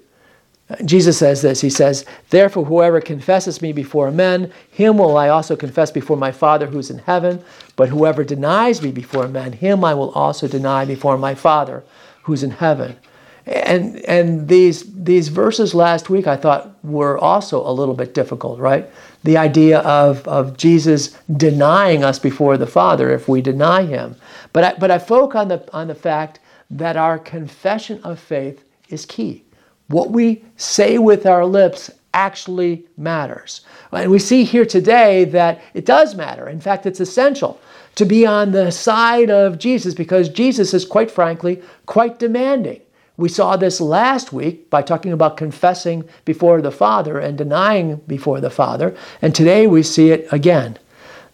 Jesus 0.84 1.18
says 1.18 1.42
this 1.42 1.62
He 1.62 1.70
says, 1.70 2.06
Therefore, 2.30 2.66
whoever 2.66 3.00
confesses 3.00 3.62
me 3.62 3.72
before 3.72 4.12
men, 4.12 4.52
him 4.72 4.98
will 4.98 5.18
I 5.18 5.30
also 5.30 5.56
confess 5.56 5.92
before 5.92 6.18
my 6.18 6.32
Father 6.32 6.66
who's 6.66 6.90
in 6.90 7.00
heaven. 7.00 7.44
But 7.76 7.90
whoever 7.90 8.24
denies 8.24 8.82
me 8.82 8.92
before 8.92 9.28
men, 9.28 9.54
him 9.54 9.84
I 9.84 9.94
will 9.94 10.12
also 10.12 10.48
deny 10.48 10.86
before 10.86 11.18
my 11.18 11.36
Father 11.36 11.84
who's 12.24 12.42
in 12.42 12.52
heaven. 12.52 12.98
And, 13.46 13.98
and 14.06 14.48
these, 14.48 14.92
these 15.04 15.28
verses 15.28 15.76
last 15.76 16.10
week 16.10 16.26
I 16.26 16.36
thought 16.36 16.84
were 16.84 17.20
also 17.20 17.68
a 17.68 17.70
little 17.70 17.94
bit 17.94 18.16
difficult, 18.16 18.60
right? 18.60 18.90
The 19.24 19.38
idea 19.38 19.82
of, 19.82 20.28
of 20.28 20.58
Jesus 20.58 21.16
denying 21.38 22.04
us 22.04 22.18
before 22.18 22.58
the 22.58 22.66
Father 22.66 23.12
if 23.12 23.28
we 23.28 23.42
deny 23.42 23.84
him. 23.84 24.16
But 24.52 24.64
I, 24.64 24.74
but 24.80 24.90
I 24.90 24.98
focus 24.98 25.38
on 25.38 25.48
the, 25.50 25.70
on 25.74 25.88
the 25.88 25.96
fact 25.96 26.40
that 26.72 26.98
our 26.98 27.20
confession 27.20 28.02
of 28.04 28.20
faith 28.20 28.64
is 28.90 29.06
key. 29.06 29.45
What 29.88 30.12
we 30.12 30.44
say 30.58 30.98
with 30.98 31.26
our 31.26 31.46
lips 31.46 31.92
actually 32.14 32.86
matters. 32.98 33.62
And 33.92 34.10
we 34.10 34.20
see 34.20 34.44
here 34.44 34.66
today 34.66 35.26
that 35.26 35.62
it 35.74 35.86
does 35.86 36.16
matter. 36.16 36.48
In 36.50 36.62
fact, 36.62 36.86
it's 36.86 37.00
essential 37.00 37.60
to 37.96 38.06
be 38.06 38.26
on 38.26 38.52
the 38.52 38.72
side 38.72 39.30
of 39.30 39.60
Jesus 39.60 39.94
because 39.94 40.30
Jesus 40.30 40.74
is, 40.74 40.86
quite 40.86 41.12
frankly, 41.12 41.62
quite 41.86 42.20
demanding. 42.20 42.82
We 43.18 43.30
saw 43.30 43.56
this 43.56 43.80
last 43.80 44.34
week 44.34 44.70
by 44.70 44.82
talking 44.82 45.14
about 45.14 45.38
confessing 45.38 46.04
before 46.26 46.62
the 46.62 46.72
Father 46.72 47.20
and 47.20 47.38
denying 47.38 47.98
before 48.08 48.42
the 48.42 48.50
Father. 48.50 48.96
And 49.22 49.34
today 49.34 49.68
we 49.68 49.84
see 49.84 50.12
it 50.12 50.28
again. 50.34 50.78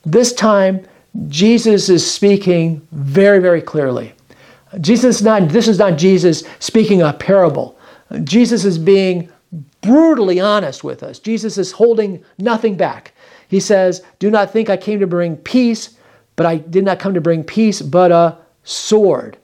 This 0.05 0.33
time, 0.33 0.85
Jesus 1.27 1.89
is 1.89 2.09
speaking 2.09 2.85
very, 2.91 3.39
very 3.39 3.61
clearly. 3.61 4.13
Jesus 4.79 5.21
not, 5.21 5.49
this 5.49 5.67
is 5.67 5.79
not 5.79 5.97
Jesus 5.97 6.43
speaking 6.59 7.01
a 7.01 7.13
parable. 7.13 7.77
Jesus 8.23 8.65
is 8.65 8.77
being 8.77 9.29
brutally 9.81 10.39
honest 10.39 10.83
with 10.83 11.03
us. 11.03 11.19
Jesus 11.19 11.57
is 11.57 11.71
holding 11.71 12.23
nothing 12.37 12.75
back. 12.75 13.13
He 13.47 13.59
says, 13.59 14.03
Do 14.19 14.31
not 14.31 14.51
think 14.51 14.69
I 14.69 14.77
came 14.77 14.99
to 14.99 15.07
bring 15.07 15.35
peace, 15.37 15.97
but 16.35 16.45
I 16.45 16.57
did 16.57 16.85
not 16.85 16.99
come 16.99 17.13
to 17.13 17.21
bring 17.21 17.43
peace, 17.43 17.81
but 17.81 18.11
a 18.11 18.37
sword. 18.63 19.37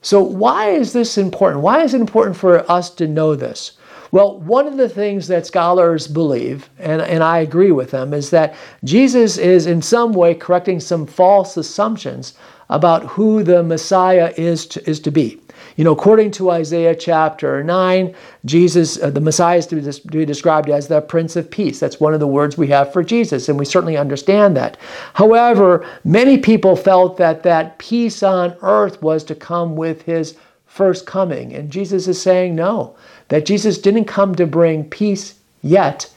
So, 0.00 0.22
why 0.22 0.70
is 0.70 0.92
this 0.92 1.18
important? 1.18 1.62
Why 1.62 1.82
is 1.82 1.92
it 1.92 2.00
important 2.00 2.36
for 2.36 2.70
us 2.70 2.90
to 2.90 3.08
know 3.08 3.34
this? 3.34 3.72
Well, 4.10 4.38
one 4.40 4.66
of 4.66 4.76
the 4.76 4.88
things 4.88 5.28
that 5.28 5.46
scholars 5.46 6.06
believe, 6.06 6.70
and, 6.78 7.02
and 7.02 7.22
I 7.22 7.38
agree 7.38 7.72
with 7.72 7.90
them, 7.90 8.14
is 8.14 8.30
that 8.30 8.54
Jesus 8.84 9.36
is 9.36 9.66
in 9.66 9.82
some 9.82 10.12
way 10.12 10.34
correcting 10.34 10.80
some 10.80 11.06
false 11.06 11.56
assumptions 11.56 12.34
about 12.70 13.04
who 13.04 13.42
the 13.42 13.62
Messiah 13.62 14.32
is 14.36 14.66
to, 14.68 14.88
is 14.88 15.00
to 15.00 15.10
be. 15.10 15.40
You 15.76 15.84
know, 15.84 15.92
according 15.92 16.30
to 16.32 16.50
Isaiah 16.50 16.94
chapter 16.94 17.62
9, 17.62 18.14
Jesus, 18.44 19.00
uh, 19.02 19.10
the 19.10 19.20
Messiah 19.20 19.58
is 19.58 19.66
to 19.68 19.76
be, 19.76 19.82
to 19.82 20.08
be 20.08 20.24
described 20.24 20.68
as 20.70 20.88
the 20.88 21.00
Prince 21.00 21.36
of 21.36 21.50
Peace. 21.50 21.80
That's 21.80 22.00
one 22.00 22.14
of 22.14 22.20
the 22.20 22.26
words 22.26 22.58
we 22.58 22.68
have 22.68 22.92
for 22.92 23.02
Jesus, 23.02 23.48
and 23.48 23.58
we 23.58 23.64
certainly 23.64 23.96
understand 23.96 24.56
that. 24.56 24.76
However, 25.14 25.86
many 26.04 26.38
people 26.38 26.76
felt 26.76 27.16
that 27.18 27.42
that 27.42 27.78
peace 27.78 28.22
on 28.22 28.56
earth 28.62 29.00
was 29.02 29.24
to 29.24 29.34
come 29.34 29.76
with 29.76 30.02
his 30.02 30.36
first 30.66 31.06
coming. 31.06 31.54
And 31.54 31.70
Jesus 31.70 32.06
is 32.06 32.20
saying 32.20 32.54
no, 32.54 32.94
that 33.28 33.46
Jesus 33.46 33.78
didn't 33.78 34.04
come 34.04 34.34
to 34.36 34.46
bring 34.46 34.84
peace 34.84 35.34
yet. 35.62 36.08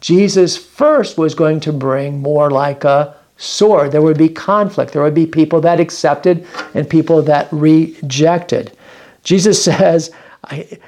Jesus 0.00 0.56
first 0.56 1.18
was 1.18 1.34
going 1.34 1.60
to 1.60 1.72
bring 1.72 2.20
more 2.20 2.50
like 2.50 2.84
a 2.84 3.14
sword. 3.36 3.92
There 3.92 4.02
would 4.02 4.18
be 4.18 4.28
conflict. 4.28 4.92
There 4.92 5.02
would 5.02 5.14
be 5.14 5.26
people 5.26 5.60
that 5.62 5.80
accepted 5.80 6.46
and 6.74 6.88
people 6.88 7.22
that 7.22 7.48
rejected. 7.52 8.76
Jesus 9.32 9.62
says, 9.62 10.10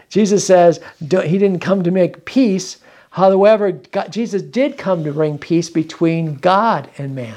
Jesus 0.09 0.47
says 0.47 0.81
he 0.99 1.37
didn't 1.37 1.59
come 1.59 1.83
to 1.83 1.91
make 1.91 2.25
peace. 2.25 2.79
However, 3.11 3.73
God, 3.73 4.11
Jesus 4.11 4.41
did 4.41 4.79
come 4.79 5.05
to 5.05 5.13
bring 5.13 5.37
peace 5.37 5.69
between 5.69 6.37
God 6.37 6.89
and 6.97 7.15
man. 7.15 7.37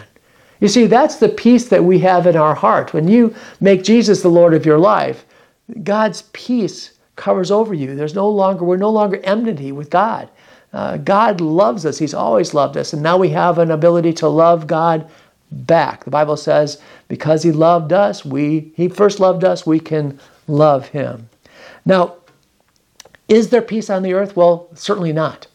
You 0.62 0.69
see, 0.69 0.86
that's 0.86 1.17
the 1.17 1.27
peace 1.27 1.67
that 1.67 1.83
we 1.83 2.00
have 2.00 2.25
in 2.25 2.38
our 2.38 2.55
heart. 2.55 2.93
When 2.93 3.10
you 3.10 3.36
make 3.60 3.83
Jesus 3.83 4.22
the 4.22 4.29
Lord 4.29 4.53
of 4.53 4.65
your 4.65 4.79
life, 4.79 5.25
God's 5.83 6.22
peace 6.31 6.91
covers 7.17 7.51
over 7.51 7.74
you. 7.74 7.98
There's 7.98 8.15
no 8.15 8.29
longer, 8.29 8.63
we're 8.63 8.77
no 8.77 8.89
longer 8.89 9.19
enmity 9.25 9.74
with 9.74 9.89
God. 9.89 10.29
Uh, 10.72 10.95
God 10.95 11.41
loves 11.41 11.86
us. 11.86 12.00
He's 12.00 12.13
always 12.13 12.53
loved 12.53 12.77
us. 12.77 12.93
And 12.93 13.03
now 13.03 13.17
we 13.17 13.27
have 13.27 13.57
an 13.57 13.72
ability 13.72 14.13
to 14.13 14.29
love 14.29 14.67
God 14.67 15.12
back. 15.51 16.05
The 16.05 16.12
Bible 16.12 16.38
says, 16.38 16.81
because 17.10 17.43
He 17.43 17.51
loved 17.51 17.91
us, 17.91 18.24
we 18.24 18.72
He 18.77 18.88
first 18.88 19.19
loved 19.19 19.43
us, 19.43 19.67
we 19.67 19.81
can 19.81 20.17
love 20.47 20.88
him. 20.89 21.29
Now, 21.85 22.15
is 23.27 23.50
there 23.50 23.62
peace 23.62 23.89
on 23.89 24.03
the 24.03 24.13
earth? 24.13 24.35
Well, 24.35 24.69
certainly 24.73 25.13
not. 25.13 25.47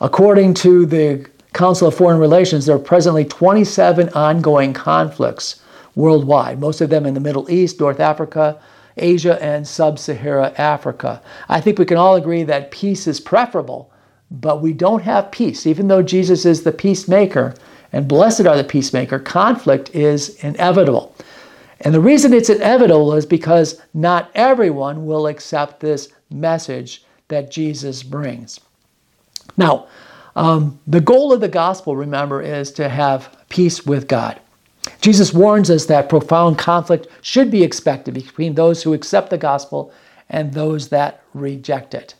According 0.00 0.54
to 0.54 0.86
the 0.86 1.26
Council 1.52 1.88
of 1.88 1.94
Foreign 1.94 2.18
Relations, 2.18 2.66
there 2.66 2.76
are 2.76 2.80
presently 2.80 3.24
27 3.24 4.08
ongoing 4.10 4.72
conflicts 4.72 5.62
worldwide, 5.94 6.60
most 6.60 6.80
of 6.80 6.90
them 6.90 7.06
in 7.06 7.14
the 7.14 7.20
Middle 7.20 7.50
East, 7.50 7.78
North 7.78 8.00
Africa, 8.00 8.60
Asia, 8.96 9.42
and 9.42 9.66
Sub 9.66 9.98
Sahara 9.98 10.52
Africa. 10.56 11.22
I 11.48 11.60
think 11.60 11.78
we 11.78 11.84
can 11.84 11.96
all 11.96 12.16
agree 12.16 12.42
that 12.42 12.70
peace 12.70 13.06
is 13.06 13.20
preferable, 13.20 13.90
but 14.30 14.62
we 14.62 14.72
don't 14.72 15.02
have 15.02 15.30
peace. 15.30 15.66
Even 15.66 15.88
though 15.88 16.02
Jesus 16.02 16.44
is 16.44 16.62
the 16.62 16.72
peacemaker, 16.72 17.54
and 17.92 18.08
blessed 18.08 18.46
are 18.46 18.56
the 18.56 18.64
peacemaker, 18.64 19.18
conflict 19.18 19.94
is 19.94 20.36
inevitable. 20.42 21.14
And 21.80 21.94
the 21.94 22.00
reason 22.00 22.32
it's 22.32 22.50
inevitable 22.50 23.14
is 23.14 23.26
because 23.26 23.80
not 23.92 24.30
everyone 24.34 25.06
will 25.06 25.26
accept 25.26 25.80
this 25.80 26.08
message 26.30 27.04
that 27.28 27.50
Jesus 27.50 28.02
brings. 28.02 28.60
Now, 29.56 29.86
um, 30.36 30.78
the 30.86 31.00
goal 31.00 31.32
of 31.32 31.40
the 31.40 31.48
gospel, 31.48 31.96
remember, 31.96 32.42
is 32.42 32.72
to 32.72 32.88
have 32.88 33.36
peace 33.48 33.86
with 33.86 34.08
God. 34.08 34.40
Jesus 35.00 35.32
warns 35.32 35.70
us 35.70 35.86
that 35.86 36.08
profound 36.08 36.58
conflict 36.58 37.06
should 37.22 37.50
be 37.50 37.62
expected 37.62 38.14
between 38.14 38.54
those 38.54 38.82
who 38.82 38.92
accept 38.94 39.30
the 39.30 39.38
gospel 39.38 39.92
and 40.28 40.52
those 40.52 40.88
that 40.88 41.22
reject 41.34 41.94
it. 41.94 42.14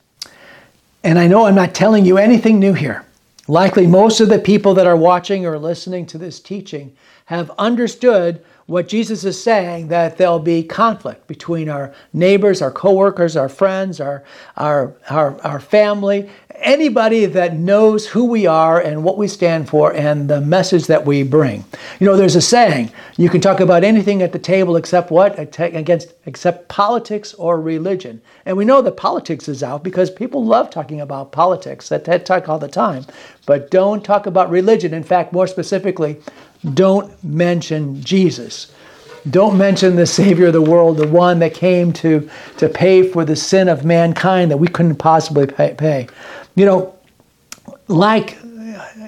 And 1.02 1.18
I 1.18 1.26
know 1.26 1.44
I'm 1.44 1.54
not 1.54 1.74
telling 1.74 2.04
you 2.06 2.16
anything 2.16 2.58
new 2.58 2.72
here. 2.72 3.04
Likely, 3.46 3.86
most 3.86 4.20
of 4.20 4.30
the 4.30 4.38
people 4.38 4.72
that 4.74 4.86
are 4.86 4.96
watching 4.96 5.44
or 5.44 5.58
listening 5.58 6.06
to 6.06 6.18
this 6.18 6.40
teaching 6.40 6.96
have 7.26 7.50
understood 7.58 8.42
what 8.66 8.88
Jesus 8.88 9.24
is 9.24 9.42
saying 9.42 9.88
that 9.88 10.16
there'll 10.16 10.38
be 10.38 10.62
conflict 10.62 11.26
between 11.26 11.68
our 11.68 11.94
neighbors, 12.12 12.62
our 12.62 12.70
coworkers, 12.70 13.36
our 13.36 13.48
friends, 13.48 14.00
our, 14.00 14.24
our, 14.56 14.94
our, 15.10 15.38
our 15.42 15.60
family, 15.60 16.30
anybody 16.56 17.26
that 17.26 17.56
knows 17.56 18.06
who 18.06 18.24
we 18.24 18.46
are 18.46 18.80
and 18.80 19.04
what 19.04 19.18
we 19.18 19.28
stand 19.28 19.68
for 19.68 19.92
and 19.92 20.30
the 20.30 20.40
message 20.40 20.86
that 20.86 21.04
we 21.04 21.22
bring. 21.22 21.64
You 22.00 22.06
know, 22.06 22.16
there's 22.16 22.36
a 22.36 22.40
saying, 22.40 22.90
you 23.18 23.28
can 23.28 23.40
talk 23.40 23.60
about 23.60 23.84
anything 23.84 24.22
at 24.22 24.32
the 24.32 24.38
table 24.38 24.76
except 24.76 25.10
what? 25.10 25.38
Against 25.38 26.14
except 26.24 26.68
politics 26.68 27.34
or 27.34 27.60
religion. 27.60 28.22
And 28.46 28.56
we 28.56 28.64
know 28.64 28.80
that 28.80 28.96
politics 28.96 29.48
is 29.48 29.62
out 29.62 29.84
because 29.84 30.10
people 30.10 30.44
love 30.44 30.70
talking 30.70 31.00
about 31.02 31.32
politics. 31.32 31.88
That, 31.90 32.04
that 32.04 32.24
talk 32.24 32.48
all 32.48 32.58
the 32.58 32.68
time. 32.68 33.04
But 33.46 33.70
don't 33.70 34.02
talk 34.02 34.26
about 34.26 34.48
religion. 34.50 34.94
In 34.94 35.02
fact, 35.02 35.32
more 35.32 35.46
specifically, 35.46 36.16
don't 36.72 37.22
mention 37.22 38.02
Jesus. 38.02 38.72
Don't 39.30 39.56
mention 39.56 39.96
the 39.96 40.06
Savior 40.06 40.48
of 40.48 40.52
the 40.52 40.62
world, 40.62 40.98
the 40.98 41.08
one 41.08 41.38
that 41.38 41.54
came 41.54 41.92
to, 41.94 42.28
to 42.58 42.68
pay 42.68 43.08
for 43.08 43.24
the 43.24 43.36
sin 43.36 43.68
of 43.68 43.84
mankind 43.84 44.50
that 44.50 44.58
we 44.58 44.68
couldn't 44.68 44.96
possibly 44.96 45.46
pay. 45.46 45.74
pay. 45.74 46.08
You 46.56 46.66
know, 46.66 46.94
like, 47.88 48.38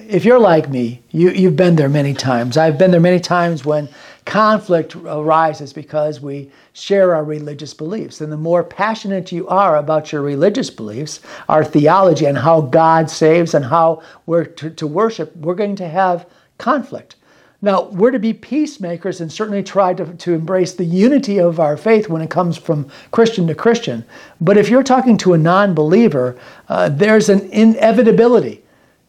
if 0.07 0.25
you're 0.25 0.39
like 0.39 0.69
me, 0.69 1.01
you, 1.11 1.29
you've 1.31 1.55
been 1.55 1.75
there 1.75 1.89
many 1.89 2.13
times. 2.13 2.57
I've 2.57 2.77
been 2.77 2.91
there 2.91 2.99
many 2.99 3.19
times 3.19 3.65
when 3.65 3.89
conflict 4.25 4.95
arises 4.95 5.71
because 5.71 6.19
we 6.19 6.51
share 6.73 7.15
our 7.15 7.23
religious 7.23 7.73
beliefs. 7.73 8.21
And 8.21 8.31
the 8.31 8.37
more 8.37 8.63
passionate 8.63 9.31
you 9.31 9.47
are 9.47 9.77
about 9.77 10.11
your 10.11 10.21
religious 10.21 10.69
beliefs, 10.69 11.21
our 11.47 11.63
theology, 11.63 12.25
and 12.25 12.37
how 12.37 12.61
God 12.61 13.09
saves 13.09 13.53
and 13.53 13.65
how 13.65 14.01
we're 14.25 14.45
to, 14.45 14.69
to 14.71 14.87
worship, 14.87 15.35
we're 15.35 15.55
going 15.55 15.75
to 15.77 15.87
have 15.87 16.25
conflict. 16.57 17.15
Now, 17.61 17.85
we're 17.85 18.11
to 18.11 18.19
be 18.19 18.33
peacemakers 18.33 19.19
and 19.19 19.31
certainly 19.31 19.63
try 19.63 19.93
to, 19.95 20.05
to 20.05 20.33
embrace 20.35 20.73
the 20.73 20.85
unity 20.85 21.39
of 21.39 21.59
our 21.59 21.75
faith 21.75 22.07
when 22.07 22.21
it 22.21 22.29
comes 22.29 22.55
from 22.55 22.89
Christian 23.09 23.47
to 23.47 23.55
Christian. 23.55 24.05
But 24.39 24.57
if 24.57 24.69
you're 24.69 24.83
talking 24.83 25.17
to 25.17 25.33
a 25.33 25.37
non 25.39 25.73
believer, 25.73 26.37
uh, 26.69 26.89
there's 26.89 27.29
an 27.29 27.49
inevitability. 27.49 28.63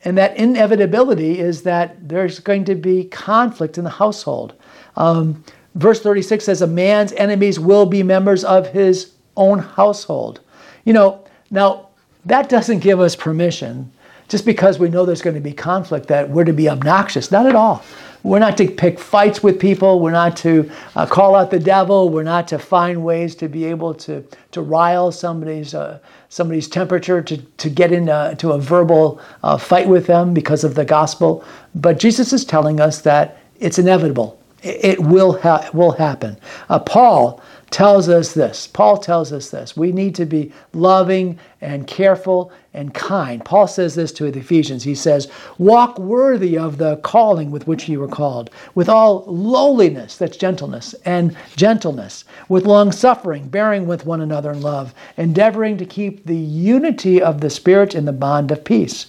And 0.04 0.16
that 0.16 0.36
inevitability 0.36 1.38
is 1.38 1.62
that 1.64 2.08
there's 2.08 2.38
going 2.38 2.64
to 2.66 2.74
be 2.74 3.04
conflict 3.04 3.76
in 3.76 3.84
the 3.84 3.90
household. 3.90 4.54
Um, 4.96 5.44
verse 5.74 6.00
36 6.00 6.44
says, 6.44 6.62
A 6.62 6.66
man's 6.66 7.12
enemies 7.12 7.60
will 7.60 7.84
be 7.84 8.02
members 8.02 8.44
of 8.44 8.68
his 8.68 9.12
own 9.36 9.58
household. 9.58 10.40
You 10.84 10.94
know, 10.94 11.24
now 11.50 11.88
that 12.24 12.48
doesn't 12.48 12.78
give 12.78 13.00
us 13.00 13.14
permission 13.14 13.92
just 14.28 14.44
because 14.44 14.78
we 14.78 14.88
know 14.88 15.04
there's 15.04 15.22
going 15.22 15.34
to 15.34 15.40
be 15.40 15.52
conflict 15.52 16.06
that 16.08 16.28
we're 16.30 16.44
to 16.44 16.52
be 16.52 16.68
obnoxious. 16.68 17.30
Not 17.30 17.46
at 17.46 17.54
all. 17.54 17.82
We're 18.22 18.38
not 18.38 18.56
to 18.58 18.68
pick 18.68 18.98
fights 18.98 19.42
with 19.42 19.60
people. 19.60 20.00
We're 20.00 20.10
not 20.10 20.36
to 20.38 20.70
uh, 20.96 21.06
call 21.06 21.34
out 21.34 21.50
the 21.50 21.58
devil. 21.58 22.10
We're 22.10 22.24
not 22.24 22.48
to 22.48 22.58
find 22.58 23.04
ways 23.04 23.34
to 23.36 23.48
be 23.48 23.64
able 23.64 23.94
to, 23.94 24.24
to 24.52 24.62
rile 24.62 25.12
somebody's, 25.12 25.74
uh, 25.74 26.00
somebody's 26.28 26.68
temperature, 26.68 27.22
to, 27.22 27.36
to 27.36 27.70
get 27.70 27.92
into 27.92 28.52
a 28.52 28.58
verbal 28.58 29.20
uh, 29.42 29.56
fight 29.56 29.88
with 29.88 30.06
them 30.06 30.34
because 30.34 30.64
of 30.64 30.74
the 30.74 30.84
gospel. 30.84 31.44
But 31.74 31.98
Jesus 31.98 32.32
is 32.32 32.44
telling 32.44 32.80
us 32.80 33.00
that 33.02 33.38
it's 33.60 33.78
inevitable. 33.78 34.40
It, 34.62 34.98
will, 34.98 35.38
ha- 35.40 35.70
will 35.72 35.92
happen. 35.92 36.36
Uh, 36.68 36.80
Paul 36.80 37.40
tells 37.70 38.08
us 38.08 38.32
this. 38.32 38.66
Paul 38.66 38.98
tells 38.98 39.32
us 39.32 39.50
this. 39.50 39.76
We 39.76 39.92
need 39.92 40.14
to 40.16 40.26
be 40.26 40.52
loving 40.72 41.38
and 41.60 41.86
careful 41.86 42.50
and 42.78 42.94
kind. 42.94 43.44
Paul 43.44 43.66
says 43.66 43.96
this 43.96 44.12
to 44.12 44.30
the 44.30 44.38
Ephesians. 44.38 44.84
He 44.84 44.94
says, 44.94 45.28
Walk 45.58 45.98
worthy 45.98 46.56
of 46.56 46.78
the 46.78 46.96
calling 46.98 47.50
with 47.50 47.66
which 47.66 47.88
you 47.88 47.98
were 47.98 48.08
called, 48.08 48.50
with 48.74 48.88
all 48.88 49.24
lowliness, 49.26 50.16
that's 50.16 50.36
gentleness, 50.36 50.94
and 51.04 51.36
gentleness, 51.56 52.24
with 52.48 52.66
long 52.66 52.92
suffering, 52.92 53.48
bearing 53.48 53.86
with 53.86 54.06
one 54.06 54.20
another 54.20 54.52
in 54.52 54.62
love, 54.62 54.94
endeavoring 55.16 55.76
to 55.78 55.84
keep 55.84 56.24
the 56.24 56.36
unity 56.36 57.20
of 57.20 57.40
the 57.40 57.50
Spirit 57.50 57.96
in 57.96 58.04
the 58.04 58.12
bond 58.12 58.52
of 58.52 58.64
peace. 58.64 59.06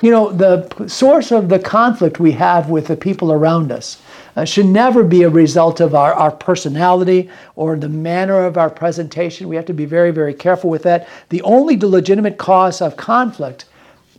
You 0.00 0.10
know, 0.10 0.32
the 0.32 0.88
source 0.88 1.30
of 1.30 1.50
the 1.50 1.58
conflict 1.58 2.18
we 2.18 2.32
have 2.32 2.70
with 2.70 2.86
the 2.86 2.96
people 2.96 3.32
around 3.32 3.70
us 3.70 3.98
uh, 4.36 4.44
should 4.44 4.66
never 4.66 5.02
be 5.02 5.22
a 5.22 5.28
result 5.28 5.80
of 5.80 5.94
our, 5.94 6.12
our 6.14 6.30
personality 6.30 7.30
or 7.56 7.76
the 7.76 7.88
manner 7.88 8.44
of 8.44 8.56
our 8.56 8.70
presentation. 8.70 9.48
We 9.48 9.56
have 9.56 9.66
to 9.66 9.74
be 9.74 9.84
very, 9.84 10.10
very 10.10 10.34
careful 10.34 10.70
with 10.70 10.82
that. 10.84 11.08
The 11.28 11.42
only 11.42 11.76
legitimate 11.76 12.38
cause 12.38 12.80
of 12.80 12.96
conflict 12.96 13.66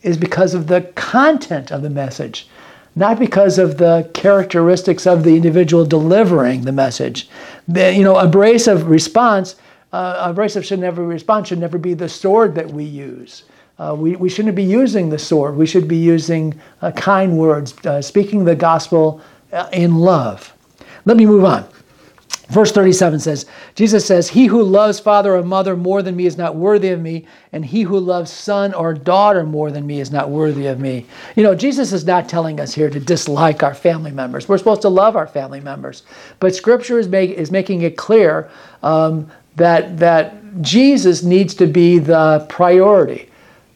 is 0.01 0.17
because 0.17 0.53
of 0.53 0.67
the 0.67 0.81
content 0.95 1.71
of 1.71 1.81
the 1.81 1.89
message, 1.89 2.47
not 2.95 3.19
because 3.19 3.57
of 3.57 3.77
the 3.77 4.09
characteristics 4.13 5.05
of 5.05 5.23
the 5.23 5.35
individual 5.35 5.85
delivering 5.85 6.61
the 6.61 6.71
message. 6.71 7.29
The, 7.67 7.93
you 7.93 8.03
know, 8.03 8.17
abrasive 8.17 8.87
response, 8.89 9.55
uh, 9.93 10.17
abrasive 10.19 10.65
should 10.65 10.79
never 10.79 11.05
response 11.05 11.49
should 11.49 11.59
never 11.59 11.77
be 11.77 11.93
the 11.93 12.09
sword 12.09 12.55
that 12.55 12.69
we 12.69 12.83
use. 12.83 13.43
Uh, 13.77 13.95
we, 13.95 14.15
we 14.15 14.29
shouldn't 14.29 14.55
be 14.55 14.63
using 14.63 15.09
the 15.09 15.17
sword. 15.17 15.55
We 15.55 15.65
should 15.65 15.87
be 15.87 15.97
using 15.97 16.59
uh, 16.81 16.91
kind 16.91 17.37
words, 17.37 17.73
uh, 17.85 18.01
speaking 18.01 18.45
the 18.45 18.55
gospel 18.55 19.21
in 19.71 19.95
love. 19.95 20.53
Let 21.05 21.17
me 21.17 21.25
move 21.25 21.43
on. 21.45 21.67
Verse 22.51 22.73
37 22.73 23.21
says, 23.21 23.45
Jesus 23.75 24.05
says, 24.05 24.27
He 24.27 24.45
who 24.45 24.61
loves 24.61 24.99
father 24.99 25.35
or 25.35 25.41
mother 25.43 25.77
more 25.77 26.01
than 26.01 26.17
me 26.17 26.25
is 26.25 26.37
not 26.37 26.57
worthy 26.57 26.89
of 26.89 26.99
me, 26.99 27.25
and 27.53 27.63
he 27.63 27.83
who 27.83 27.97
loves 27.97 28.29
son 28.29 28.73
or 28.73 28.93
daughter 28.93 29.45
more 29.45 29.71
than 29.71 29.87
me 29.87 30.01
is 30.01 30.11
not 30.11 30.29
worthy 30.29 30.67
of 30.67 30.77
me. 30.77 31.05
You 31.37 31.43
know, 31.43 31.55
Jesus 31.55 31.93
is 31.93 32.03
not 32.03 32.27
telling 32.27 32.59
us 32.59 32.73
here 32.73 32.89
to 32.89 32.99
dislike 32.99 33.63
our 33.63 33.73
family 33.73 34.11
members. 34.11 34.49
We're 34.49 34.57
supposed 34.57 34.81
to 34.81 34.89
love 34.89 35.15
our 35.15 35.27
family 35.27 35.61
members. 35.61 36.03
But 36.41 36.53
Scripture 36.53 36.99
is, 36.99 37.07
make, 37.07 37.31
is 37.31 37.51
making 37.51 37.83
it 37.83 37.95
clear 37.95 38.49
um, 38.83 39.31
that, 39.55 39.97
that 39.99 40.61
Jesus 40.61 41.23
needs 41.23 41.53
to 41.55 41.67
be 41.67 41.99
the 41.99 42.45
priority. 42.49 43.29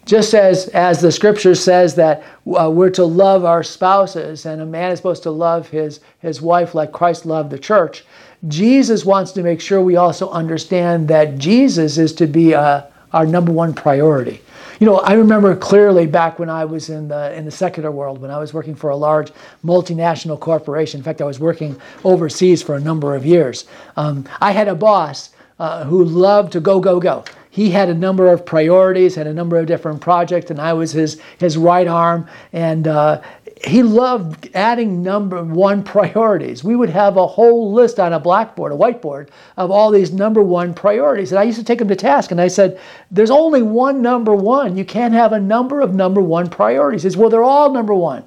Just 0.05 0.35
as, 0.35 0.67
as 0.67 1.01
the 1.01 1.11
scripture 1.11 1.55
says 1.55 1.95
that 1.95 2.23
uh, 2.57 2.69
we're 2.71 2.91
to 2.91 3.03
love 3.03 3.43
our 3.43 3.63
spouses 3.63 4.45
and 4.45 4.61
a 4.61 4.65
man 4.65 4.91
is 4.91 4.99
supposed 4.99 5.23
to 5.23 5.31
love 5.31 5.67
his, 5.69 5.99
his 6.19 6.41
wife 6.41 6.75
like 6.75 6.91
Christ 6.91 7.25
loved 7.25 7.49
the 7.49 7.57
church, 7.57 8.05
Jesus 8.47 9.03
wants 9.03 9.31
to 9.31 9.41
make 9.41 9.59
sure 9.59 9.81
we 9.81 9.95
also 9.95 10.29
understand 10.29 11.07
that 11.07 11.39
Jesus 11.39 11.97
is 11.97 12.13
to 12.13 12.27
be 12.27 12.53
uh, 12.53 12.83
our 13.13 13.25
number 13.25 13.51
one 13.51 13.73
priority. 13.73 14.41
You 14.79 14.85
know, 14.85 14.99
I 14.99 15.13
remember 15.13 15.55
clearly 15.55 16.05
back 16.05 16.37
when 16.37 16.49
I 16.49 16.65
was 16.65 16.89
in 16.89 17.07
the 17.07 17.33
in 17.33 17.45
the 17.45 17.51
secular 17.51 17.91
world, 17.91 18.21
when 18.21 18.29
I 18.29 18.37
was 18.37 18.53
working 18.53 18.75
for 18.75 18.89
a 18.89 18.95
large 18.95 19.31
multinational 19.63 20.37
corporation. 20.37 20.99
In 20.99 21.03
fact, 21.03 21.21
I 21.21 21.25
was 21.25 21.39
working 21.39 21.79
overseas 22.03 22.61
for 22.61 22.75
a 22.75 22.79
number 22.79 23.15
of 23.15 23.25
years. 23.25 23.65
Um, 23.95 24.27
I 24.41 24.51
had 24.51 24.67
a 24.67 24.75
boss 24.75 25.29
uh, 25.59 25.85
who 25.85 26.03
loved 26.03 26.51
to 26.51 26.59
go, 26.59 26.81
go, 26.81 26.99
go 26.99 27.23
he 27.55 27.71
had 27.71 27.87
a 27.87 27.93
number 27.93 28.27
of 28.33 28.45
priorities, 28.45 29.15
had 29.15 29.27
a 29.27 29.33
number 29.33 29.57
of 29.57 29.65
different 29.65 30.01
projects, 30.01 30.51
and 30.51 30.59
I 30.59 30.73
was 30.73 30.91
his 30.91 31.21
his 31.37 31.55
right 31.55 31.87
arm. 31.87 32.27
And 32.51 32.85
uh, 32.85 33.21
he 33.65 33.81
loved 33.81 34.49
adding 34.53 35.01
number 35.01 35.41
one 35.41 35.81
priorities. 35.81 36.65
We 36.65 36.75
would 36.75 36.89
have 36.89 37.15
a 37.15 37.25
whole 37.25 37.71
list 37.71 37.97
on 37.97 38.11
a 38.11 38.19
blackboard, 38.19 38.73
a 38.73 38.75
whiteboard, 38.75 39.29
of 39.55 39.71
all 39.71 39.89
these 39.89 40.11
number 40.11 40.41
one 40.41 40.73
priorities. 40.73 41.31
And 41.31 41.39
I 41.39 41.43
used 41.43 41.57
to 41.57 41.63
take 41.63 41.79
him 41.79 41.87
to 41.87 41.95
task, 41.95 42.31
and 42.31 42.41
I 42.41 42.49
said, 42.49 42.77
"There's 43.09 43.31
only 43.31 43.61
one 43.61 44.01
number 44.01 44.35
one. 44.35 44.75
You 44.75 44.83
can't 44.83 45.13
have 45.13 45.31
a 45.31 45.39
number 45.39 45.79
of 45.79 45.95
number 45.95 46.19
one 46.19 46.49
priorities." 46.49 47.03
He 47.03 47.09
says, 47.09 47.15
"Well, 47.15 47.29
they're 47.29 47.41
all 47.41 47.71
number 47.71 47.95
one." 47.95 48.23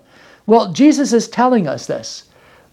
Well, 0.46 0.72
Jesus 0.72 1.12
is 1.12 1.28
telling 1.28 1.68
us 1.68 1.86
this 1.86 2.24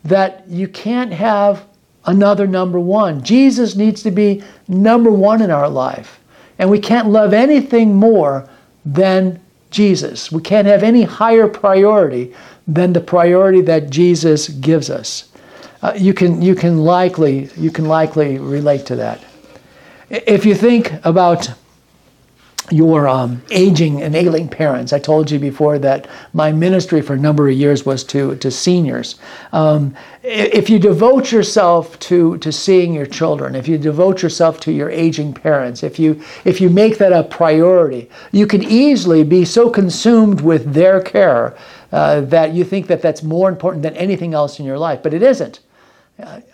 that 0.05 0.45
you 0.47 0.69
can't 0.69 1.11
have 1.11 1.65
another 2.05 2.47
number 2.47 2.79
one. 2.79 3.23
Jesus 3.23 3.75
needs 3.75 4.01
to 4.03 4.11
be 4.11 4.41
number 4.69 5.11
one 5.11 5.41
in 5.41 5.51
our 5.51 5.67
life. 5.67 6.21
And 6.57 6.69
we 6.69 6.79
can't 6.79 7.09
love 7.09 7.33
anything 7.33 7.95
more 7.95 8.49
than 8.85 9.41
Jesus. 9.71 10.31
We 10.31 10.41
can't 10.41 10.67
have 10.67 10.83
any 10.83 11.03
higher 11.03 11.47
priority 11.47 12.33
than 12.67 12.93
the 12.93 13.01
priority 13.01 13.61
that 13.61 13.89
Jesus 13.89 14.47
gives 14.47 14.89
us. 14.89 15.29
Uh, 15.81 15.93
you, 15.95 16.13
can, 16.13 16.41
you, 16.41 16.55
can 16.55 16.79
likely, 16.79 17.49
you 17.57 17.71
can 17.71 17.85
likely 17.85 18.39
relate 18.39 18.85
to 18.87 18.95
that. 18.95 19.23
If 20.09 20.45
you 20.45 20.55
think 20.55 20.93
about 21.03 21.49
your 22.71 23.07
um, 23.07 23.41
aging 23.51 24.01
and 24.01 24.15
ailing 24.15 24.47
parents. 24.47 24.91
I 24.91 24.99
told 24.99 25.29
you 25.29 25.39
before 25.39 25.77
that 25.79 26.07
my 26.33 26.51
ministry 26.51 27.01
for 27.01 27.13
a 27.13 27.17
number 27.17 27.47
of 27.47 27.55
years 27.55 27.85
was 27.85 28.03
to, 28.05 28.35
to 28.37 28.49
seniors. 28.49 29.15
Um, 29.51 29.95
if 30.23 30.69
you 30.69 30.79
devote 30.79 31.31
yourself 31.31 31.99
to, 31.99 32.37
to 32.39 32.51
seeing 32.51 32.93
your 32.93 33.05
children, 33.05 33.55
if 33.55 33.67
you 33.67 33.77
devote 33.77 34.23
yourself 34.23 34.59
to 34.61 34.71
your 34.71 34.89
aging 34.89 35.33
parents, 35.33 35.83
if 35.83 35.99
you, 35.99 36.21
if 36.43 36.59
you 36.59 36.69
make 36.69 36.97
that 36.97 37.13
a 37.13 37.23
priority, 37.23 38.09
you 38.31 38.47
can 38.47 38.63
easily 38.63 39.23
be 39.23 39.45
so 39.45 39.69
consumed 39.69 40.41
with 40.41 40.73
their 40.73 41.01
care 41.01 41.55
uh, 41.91 42.21
that 42.21 42.53
you 42.53 42.63
think 42.63 42.87
that 42.87 43.01
that's 43.01 43.21
more 43.23 43.47
important 43.47 43.83
than 43.83 43.95
anything 43.95 44.33
else 44.33 44.59
in 44.59 44.65
your 44.65 44.79
life, 44.79 45.03
but 45.03 45.13
it 45.13 45.21
isn't. 45.21 45.59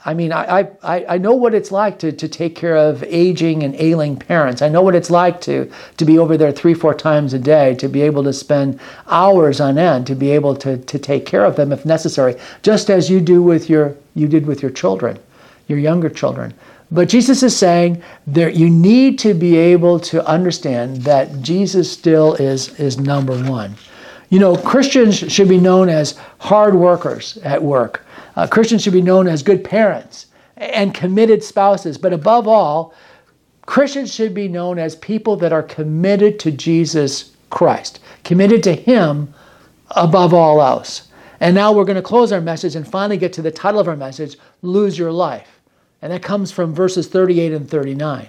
I 0.04 0.16
mean, 0.16 0.34
I, 0.34 0.72
I, 0.82 1.06
I 1.08 1.18
know 1.20 1.34
what 1.34 1.54
it's 1.54 1.72
like 1.72 2.00
to, 2.00 2.12
to 2.12 2.28
take 2.28 2.56
care 2.56 2.76
of 2.76 3.04
aging 3.04 3.62
and 3.62 3.76
ailing 3.76 4.18
parents. 4.18 4.64
I 4.64 4.70
know 4.70 4.82
what 4.82 4.96
it's 4.96 5.12
like 5.12 5.40
to, 5.42 5.72
to 5.98 6.06
be 6.06 6.18
over 6.18 6.36
there 6.36 6.52
three, 6.52 6.74
four 6.74 6.96
times 6.96 7.36
a 7.36 7.40
day, 7.40 7.76
to 7.76 7.88
be 7.88 8.02
able 8.02 8.24
to 8.24 8.34
spend 8.34 8.80
hours 9.08 9.62
on 9.62 9.78
end, 9.78 10.08
to 10.08 10.16
be 10.16 10.32
able 10.32 10.56
to, 10.56 10.78
to 10.78 10.98
take 10.98 11.28
care 11.28 11.46
of 11.46 11.56
them 11.56 11.72
if 11.72 11.86
necessary, 11.86 12.36
just 12.64 12.90
as 12.90 13.08
you 13.08 13.22
do 13.22 13.44
with 13.44 13.70
your 13.70 13.96
you 14.16 14.28
did 14.28 14.48
with 14.48 14.64
your 14.64 14.72
children, 14.72 15.20
your 15.68 15.78
younger 15.78 16.10
children. 16.10 16.54
But 16.92 17.08
Jesus 17.08 17.44
is 17.44 17.56
saying 17.56 18.02
there 18.26 18.50
you 18.50 18.70
need 18.70 19.20
to 19.20 19.34
be 19.36 19.56
able 19.56 20.00
to 20.02 20.26
understand 20.26 20.98
that 21.04 21.42
Jesus 21.42 21.90
still 21.90 22.34
is, 22.34 22.78
is 22.80 23.00
number 23.00 23.38
one. 23.44 23.76
You 24.30 24.40
know, 24.40 24.56
Christians 24.56 25.18
should 25.32 25.50
be 25.50 25.60
known 25.60 25.88
as 25.88 26.18
hard 26.40 26.74
workers 26.74 27.38
at 27.44 27.62
work. 27.62 28.04
Uh, 28.36 28.48
Christians 28.48 28.84
should 28.84 28.94
be 28.94 29.02
known 29.02 29.28
as 29.28 29.44
good 29.44 29.64
parents 29.64 30.28
and 30.58 30.94
committed 30.94 31.44
spouses. 31.44 31.98
But 31.98 32.14
above 32.14 32.48
all, 32.48 32.94
Christians 33.66 34.14
should 34.14 34.34
be 34.34 34.48
known 34.48 34.80
as 34.80 34.96
people 34.96 35.36
that 35.38 35.54
are 35.54 35.64
committed 35.64 36.40
to 36.40 36.52
Jesus 36.52 37.32
Christ, 37.50 38.00
committed 38.24 38.64
to 38.64 38.74
Him 38.74 39.34
above 39.92 40.34
all 40.34 40.62
else. 40.62 41.10
And 41.40 41.56
now 41.56 41.72
we're 41.72 41.86
going 41.86 41.96
to 41.96 42.02
close 42.02 42.32
our 42.32 42.42
message 42.42 42.76
and 42.76 42.88
finally 42.88 43.18
get 43.18 43.34
to 43.34 43.42
the 43.42 43.52
title 43.52 43.80
of 43.80 43.88
our 43.88 43.96
message 43.96 44.38
Lose 44.62 44.98
Your 44.98 45.12
Life. 45.12 45.60
And 46.02 46.12
that 46.12 46.24
comes 46.24 46.52
from 46.52 46.74
verses 46.74 47.08
38 47.08 47.54
and 47.54 47.70
39. 47.70 48.28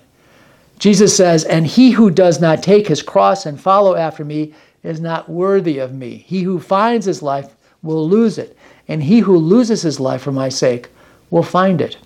Jesus 0.79 1.17
says, 1.17 1.45
And 1.45 1.67
he 1.67 1.91
who 1.91 2.11
does 2.11 2.41
not 2.41 2.63
take 2.63 2.87
his 2.87 3.03
cross 3.03 3.47
and 3.47 3.61
follow 3.61 3.95
after 3.95 4.25
me 4.25 4.55
is 4.83 5.01
not 5.01 5.29
worthy 5.29 5.79
of 5.79 5.95
me. 5.95 6.17
He 6.27 6.43
who 6.43 6.59
finds 6.59 7.07
his 7.07 7.23
life 7.23 7.55
will 7.83 8.09
lose 8.09 8.39
it 8.39 8.57
and 8.93 9.03
he 9.03 9.21
who 9.21 9.39
loses 9.39 9.81
his 9.81 9.99
life 9.99 10.21
for 10.21 10.33
my 10.33 10.51
sake 10.51 10.91
will 11.31 11.43
find 11.43 11.81
it. 11.81 11.97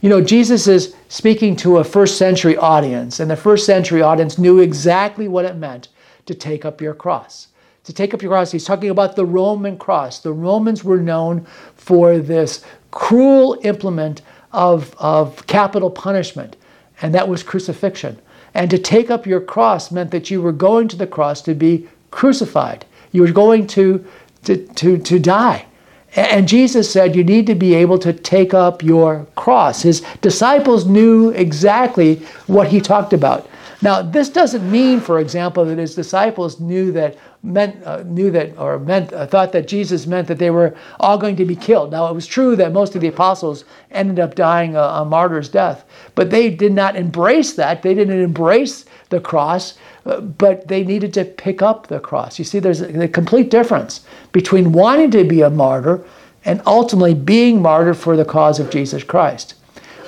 You 0.00 0.08
know, 0.08 0.22
Jesus 0.22 0.66
is 0.66 0.96
speaking 1.10 1.54
to 1.56 1.76
a 1.76 1.84
first 1.84 2.16
century 2.16 2.56
audience, 2.56 3.20
and 3.20 3.30
the 3.30 3.36
first 3.36 3.66
century 3.66 4.00
audience 4.00 4.38
knew 4.38 4.58
exactly 4.58 5.28
what 5.28 5.44
it 5.44 5.56
meant 5.56 5.88
to 6.24 6.34
take 6.34 6.64
up 6.64 6.80
your 6.80 6.94
cross. 6.94 7.48
To 7.84 7.92
take 7.92 8.14
up 8.14 8.22
your 8.22 8.30
cross, 8.30 8.52
he's 8.52 8.64
talking 8.64 8.88
about 8.88 9.16
the 9.16 9.26
Roman 9.26 9.76
cross. 9.76 10.20
The 10.20 10.32
Romans 10.32 10.82
were 10.82 10.96
known 10.96 11.44
for 11.76 12.16
this 12.16 12.64
cruel 12.90 13.58
implement 13.62 14.22
of, 14.52 14.94
of 14.98 15.46
capital 15.46 15.90
punishment, 15.90 16.56
and 17.02 17.14
that 17.14 17.28
was 17.28 17.42
crucifixion. 17.42 18.18
And 18.54 18.70
to 18.70 18.78
take 18.78 19.10
up 19.10 19.26
your 19.26 19.42
cross 19.42 19.90
meant 19.90 20.10
that 20.12 20.30
you 20.30 20.40
were 20.40 20.52
going 20.52 20.88
to 20.88 20.96
the 20.96 21.06
cross 21.06 21.42
to 21.42 21.54
be 21.54 21.86
crucified. 22.10 22.86
You 23.12 23.20
were 23.20 23.32
going 23.32 23.66
to, 23.68 24.06
to, 24.44 24.56
to, 24.56 24.96
to 24.96 25.18
die. 25.18 25.66
And 26.16 26.48
Jesus 26.48 26.90
said, 26.90 27.14
You 27.14 27.24
need 27.24 27.46
to 27.46 27.54
be 27.54 27.74
able 27.74 27.98
to 28.00 28.12
take 28.12 28.52
up 28.52 28.82
your 28.82 29.26
cross. 29.36 29.82
His 29.82 30.00
disciples 30.20 30.86
knew 30.86 31.30
exactly 31.30 32.16
what 32.46 32.68
he 32.68 32.80
talked 32.80 33.12
about. 33.12 33.48
Now, 33.82 34.02
this 34.02 34.28
doesn't 34.28 34.70
mean, 34.70 35.00
for 35.00 35.20
example, 35.20 35.64
that 35.64 35.78
his 35.78 35.94
disciples 35.94 36.60
knew 36.60 36.92
that 36.92 37.16
meant 37.42 37.82
uh, 37.86 38.02
knew 38.02 38.30
that 38.30 38.58
or 38.58 38.78
meant 38.78 39.12
uh, 39.14 39.26
thought 39.26 39.52
that 39.52 39.66
Jesus 39.66 40.06
meant 40.06 40.28
that 40.28 40.38
they 40.38 40.50
were 40.50 40.76
all 40.98 41.16
going 41.16 41.36
to 41.36 41.46
be 41.46 41.56
killed. 41.56 41.90
Now, 41.90 42.06
it 42.08 42.14
was 42.14 42.26
true 42.26 42.56
that 42.56 42.72
most 42.72 42.94
of 42.94 43.00
the 43.00 43.08
apostles 43.08 43.64
ended 43.90 44.18
up 44.18 44.34
dying 44.34 44.76
a, 44.76 44.82
a 44.82 45.04
martyr's 45.06 45.48
death, 45.48 45.84
but 46.14 46.30
they 46.30 46.50
did 46.50 46.72
not 46.72 46.96
embrace 46.96 47.54
that. 47.54 47.82
They 47.82 47.94
didn't 47.94 48.20
embrace 48.20 48.84
the 49.10 49.20
cross, 49.20 49.74
uh, 50.06 50.20
but 50.20 50.66
they 50.68 50.82
needed 50.82 51.12
to 51.14 51.24
pick 51.24 51.62
up 51.62 51.86
the 51.86 52.00
cross. 52.00 52.38
You 52.38 52.44
see, 52.44 52.58
there's 52.58 52.80
a, 52.80 53.02
a 53.02 53.08
complete 53.08 53.50
difference 53.50 54.00
between 54.32 54.72
wanting 54.72 55.10
to 55.12 55.24
be 55.24 55.42
a 55.42 55.50
martyr 55.50 56.04
and 56.44 56.62
ultimately 56.66 57.14
being 57.14 57.60
martyred 57.60 57.96
for 57.96 58.16
the 58.16 58.24
cause 58.24 58.58
of 58.58 58.70
Jesus 58.70 59.04
Christ. 59.04 59.54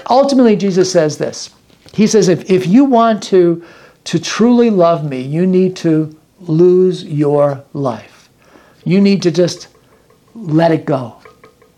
Ultimately, 0.08 0.56
Jesus 0.56 0.90
says 0.90 1.18
this. 1.18 1.50
He 1.92 2.06
says, 2.06 2.28
if, 2.28 2.50
if 2.50 2.66
you 2.66 2.84
want 2.84 3.22
to, 3.24 3.64
to 4.04 4.18
truly 4.18 4.70
love 4.70 5.04
me, 5.04 5.20
you 5.20 5.46
need 5.46 5.76
to 5.76 6.16
lose 6.40 7.04
your 7.04 7.62
life. 7.72 8.30
You 8.84 9.00
need 9.00 9.22
to 9.22 9.30
just 9.30 9.68
let 10.34 10.72
it 10.72 10.86
go. 10.86 11.18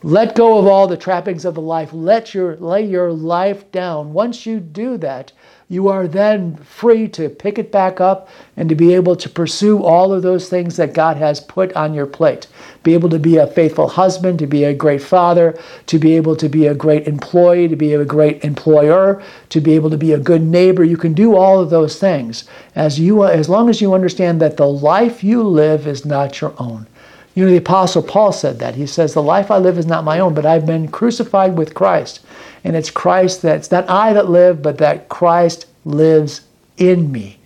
Let 0.03 0.35
go 0.35 0.59
of 0.59 0.67
all 0.67 0.87
the 0.87 0.97
trappings 0.97 1.45
of 1.45 1.55
the 1.55 1.63
life. 1.63 1.93
Let 1.93 2.35
your 2.35 2.57
lay 2.57 2.85
your 2.85 3.11
life 3.11 3.71
down. 3.73 4.13
Once 4.13 4.45
you 4.45 4.61
do 4.61 4.99
that, 4.99 5.33
you 5.69 5.89
are 5.89 6.07
then 6.07 6.57
free 6.57 7.09
to 7.09 7.29
pick 7.29 7.59
it 7.59 7.73
back 7.73 8.01
up 8.01 8.29
and 8.57 8.69
to 8.69 8.75
be 8.75 8.95
able 8.95 9.17
to 9.17 9.29
pursue 9.29 9.83
all 9.83 10.13
of 10.13 10.23
those 10.23 10.49
things 10.49 10.77
that 10.77 10.93
God 10.93 11.17
has 11.17 11.41
put 11.41 11.73
on 11.75 11.95
your 11.95 12.07
plate. 12.07 12.47
Be 12.83 12.95
able 12.95 13.09
to 13.09 13.19
be 13.19 13.37
a 13.39 13.47
faithful 13.47 13.89
husband, 13.89 14.39
to 14.41 14.47
be 14.47 14.65
a 14.65 14.75
great 14.75 15.03
father, 15.03 15.59
to 15.87 15.99
be 15.99 16.17
able 16.17 16.37
to 16.37 16.49
be 16.49 16.67
a 16.67 16.75
great 16.75 17.09
employee, 17.09 17.69
to 17.69 17.77
be 17.77 17.95
a 17.95 18.05
great 18.05 18.45
employer, 18.45 19.23
to 19.49 19.61
be 19.61 19.73
able 19.73 19.91
to 19.91 19.99
be 19.99 20.13
a 20.13 20.19
good 20.19 20.43
neighbor. 20.43 20.85
You 20.85 20.97
can 20.99 21.15
do 21.15 21.35
all 21.35 21.61
of 21.61 21.71
those 21.71 21.99
things 21.99 22.45
as 22.75 23.01
you 23.01 23.25
as 23.25 23.49
long 23.49 23.71
as 23.71 23.81
you 23.81 23.95
understand 23.95 24.41
that 24.41 24.57
the 24.57 24.69
life 24.69 25.25
you 25.25 25.43
live 25.43 25.87
is 25.87 26.05
not 26.05 26.41
your 26.41 26.55
own. 26.59 26.87
You 27.35 27.45
know, 27.45 27.51
the 27.51 27.57
Apostle 27.57 28.03
Paul 28.03 28.33
said 28.33 28.59
that. 28.61 28.77
He 28.77 28.87
says, 28.87 29.13
The 29.13 29.23
life 29.23 29.51
I 29.51 29.59
live 29.59 29.79
is 29.79 29.87
not 29.87 30.05
my 30.05 30.21
own, 30.21 30.35
but 30.35 30.47
I've 30.47 30.67
been 30.67 30.89
crucified 30.89 31.57
with 31.57 31.75
Christ. 31.75 32.21
And 32.63 32.77
it's 32.77 32.91
Christ 32.91 33.43
that's 33.43 33.71
not 33.71 33.89
I 33.91 34.13
that 34.13 34.31
live, 34.31 34.63
but 34.63 34.79
that 34.79 35.09
Christ 35.09 35.67
lives 35.85 36.43
in 36.77 37.11
me. 37.11 37.39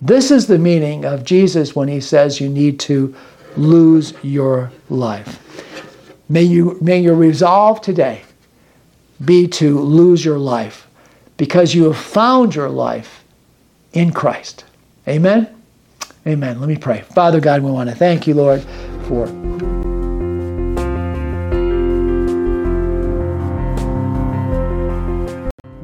This 0.00 0.30
is 0.30 0.46
the 0.46 0.58
meaning 0.58 1.04
of 1.04 1.24
Jesus 1.24 1.76
when 1.76 1.88
he 1.88 2.00
says 2.00 2.40
you 2.40 2.48
need 2.48 2.80
to 2.80 3.14
lose 3.56 4.14
your 4.22 4.72
life. 4.90 5.42
May, 6.28 6.42
you, 6.42 6.78
may 6.80 7.00
your 7.00 7.14
resolve 7.14 7.80
today 7.80 8.22
be 9.24 9.46
to 9.48 9.78
lose 9.78 10.24
your 10.24 10.38
life 10.38 10.86
because 11.36 11.74
you 11.74 11.84
have 11.84 11.96
found 11.96 12.54
your 12.54 12.68
life 12.68 13.24
in 13.92 14.12
Christ. 14.12 14.64
Amen? 15.08 15.48
Amen. 16.26 16.60
Let 16.60 16.68
me 16.68 16.76
pray. 16.76 17.02
Father 17.02 17.40
God, 17.40 17.62
we 17.62 17.70
want 17.70 17.88
to 17.88 17.94
thank 17.94 18.26
you, 18.26 18.34
Lord, 18.34 18.64
for. 19.06 19.26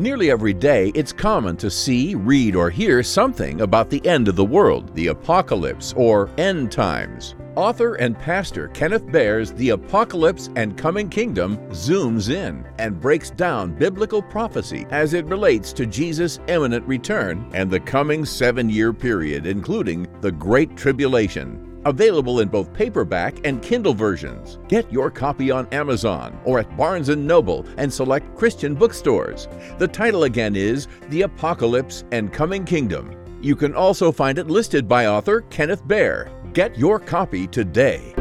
Nearly 0.03 0.33
every 0.33 0.53
day, 0.53 0.91
it's 0.97 1.13
common 1.13 1.57
to 1.59 1.71
see, 1.71 2.17
read, 2.17 2.57
or 2.57 2.71
hear 2.71 3.05
something 3.05 3.61
about 3.61 3.89
the 3.89 4.05
end 4.05 4.27
of 4.27 4.35
the 4.35 4.45
world, 4.45 4.93
the 4.97 5.07
apocalypse, 5.07 5.95
or 5.97 6.29
end 6.39 6.73
times. 6.73 7.37
Author 7.55 7.95
and 7.95 8.19
pastor 8.19 8.69
Kenneth 8.69 9.07
Baer's 9.13 9.53
The 9.53 9.71
Apocalypse 9.71 10.51
and 10.57 10.77
Coming 10.77 11.09
Kingdom 11.09 11.57
zooms 11.69 12.35
in 12.35 12.67
and 12.79 13.01
breaks 13.01 13.31
down 13.31 13.75
biblical 13.75 14.23
prophecy 14.23 14.87
as 14.91 15.15
it 15.15 15.27
relates 15.27 15.73
to 15.75 15.87
Jesus' 15.87 16.41
imminent 16.49 16.85
return 16.89 17.49
and 17.55 17.71
the 17.71 17.79
coming 17.79 18.25
seven 18.25 18.71
year 18.71 18.93
period, 18.93 19.47
including 19.47 20.09
the 20.21 20.33
Great 20.33 20.77
Tribulation. 20.77 21.72
Available 21.85 22.41
in 22.41 22.49
both 22.49 22.73
paperback 22.73 23.45
and 23.45 23.63
Kindle 23.63 23.95
versions. 23.95 24.59
Get 24.69 24.91
your 24.93 25.11
copy 25.11 25.51
on 25.51 25.67
Amazon 25.73 26.39
or 26.45 26.61
at 26.61 26.77
Barnes 26.77 27.09
& 27.09 27.17
Noble 27.17 27.67
and 27.77 27.93
select 27.93 28.37
Christian 28.37 28.75
bookstores. 28.75 29.49
The 29.79 29.89
title 29.89 30.25
again 30.25 30.55
is 30.55 30.87
The 31.09 31.23
Apocalypse 31.23 32.05
and 32.13 32.33
Coming 32.33 32.65
Kingdom. 32.65 33.17
You 33.41 33.57
can 33.57 33.75
also 33.75 34.13
find 34.13 34.39
it 34.39 34.47
listed 34.47 34.87
by 34.87 35.07
author 35.07 35.41
Kenneth 35.51 35.87
Baer. 35.87 36.31
Get 36.53 36.79
your 36.79 37.01
copy 37.01 37.49
today. 37.49 38.15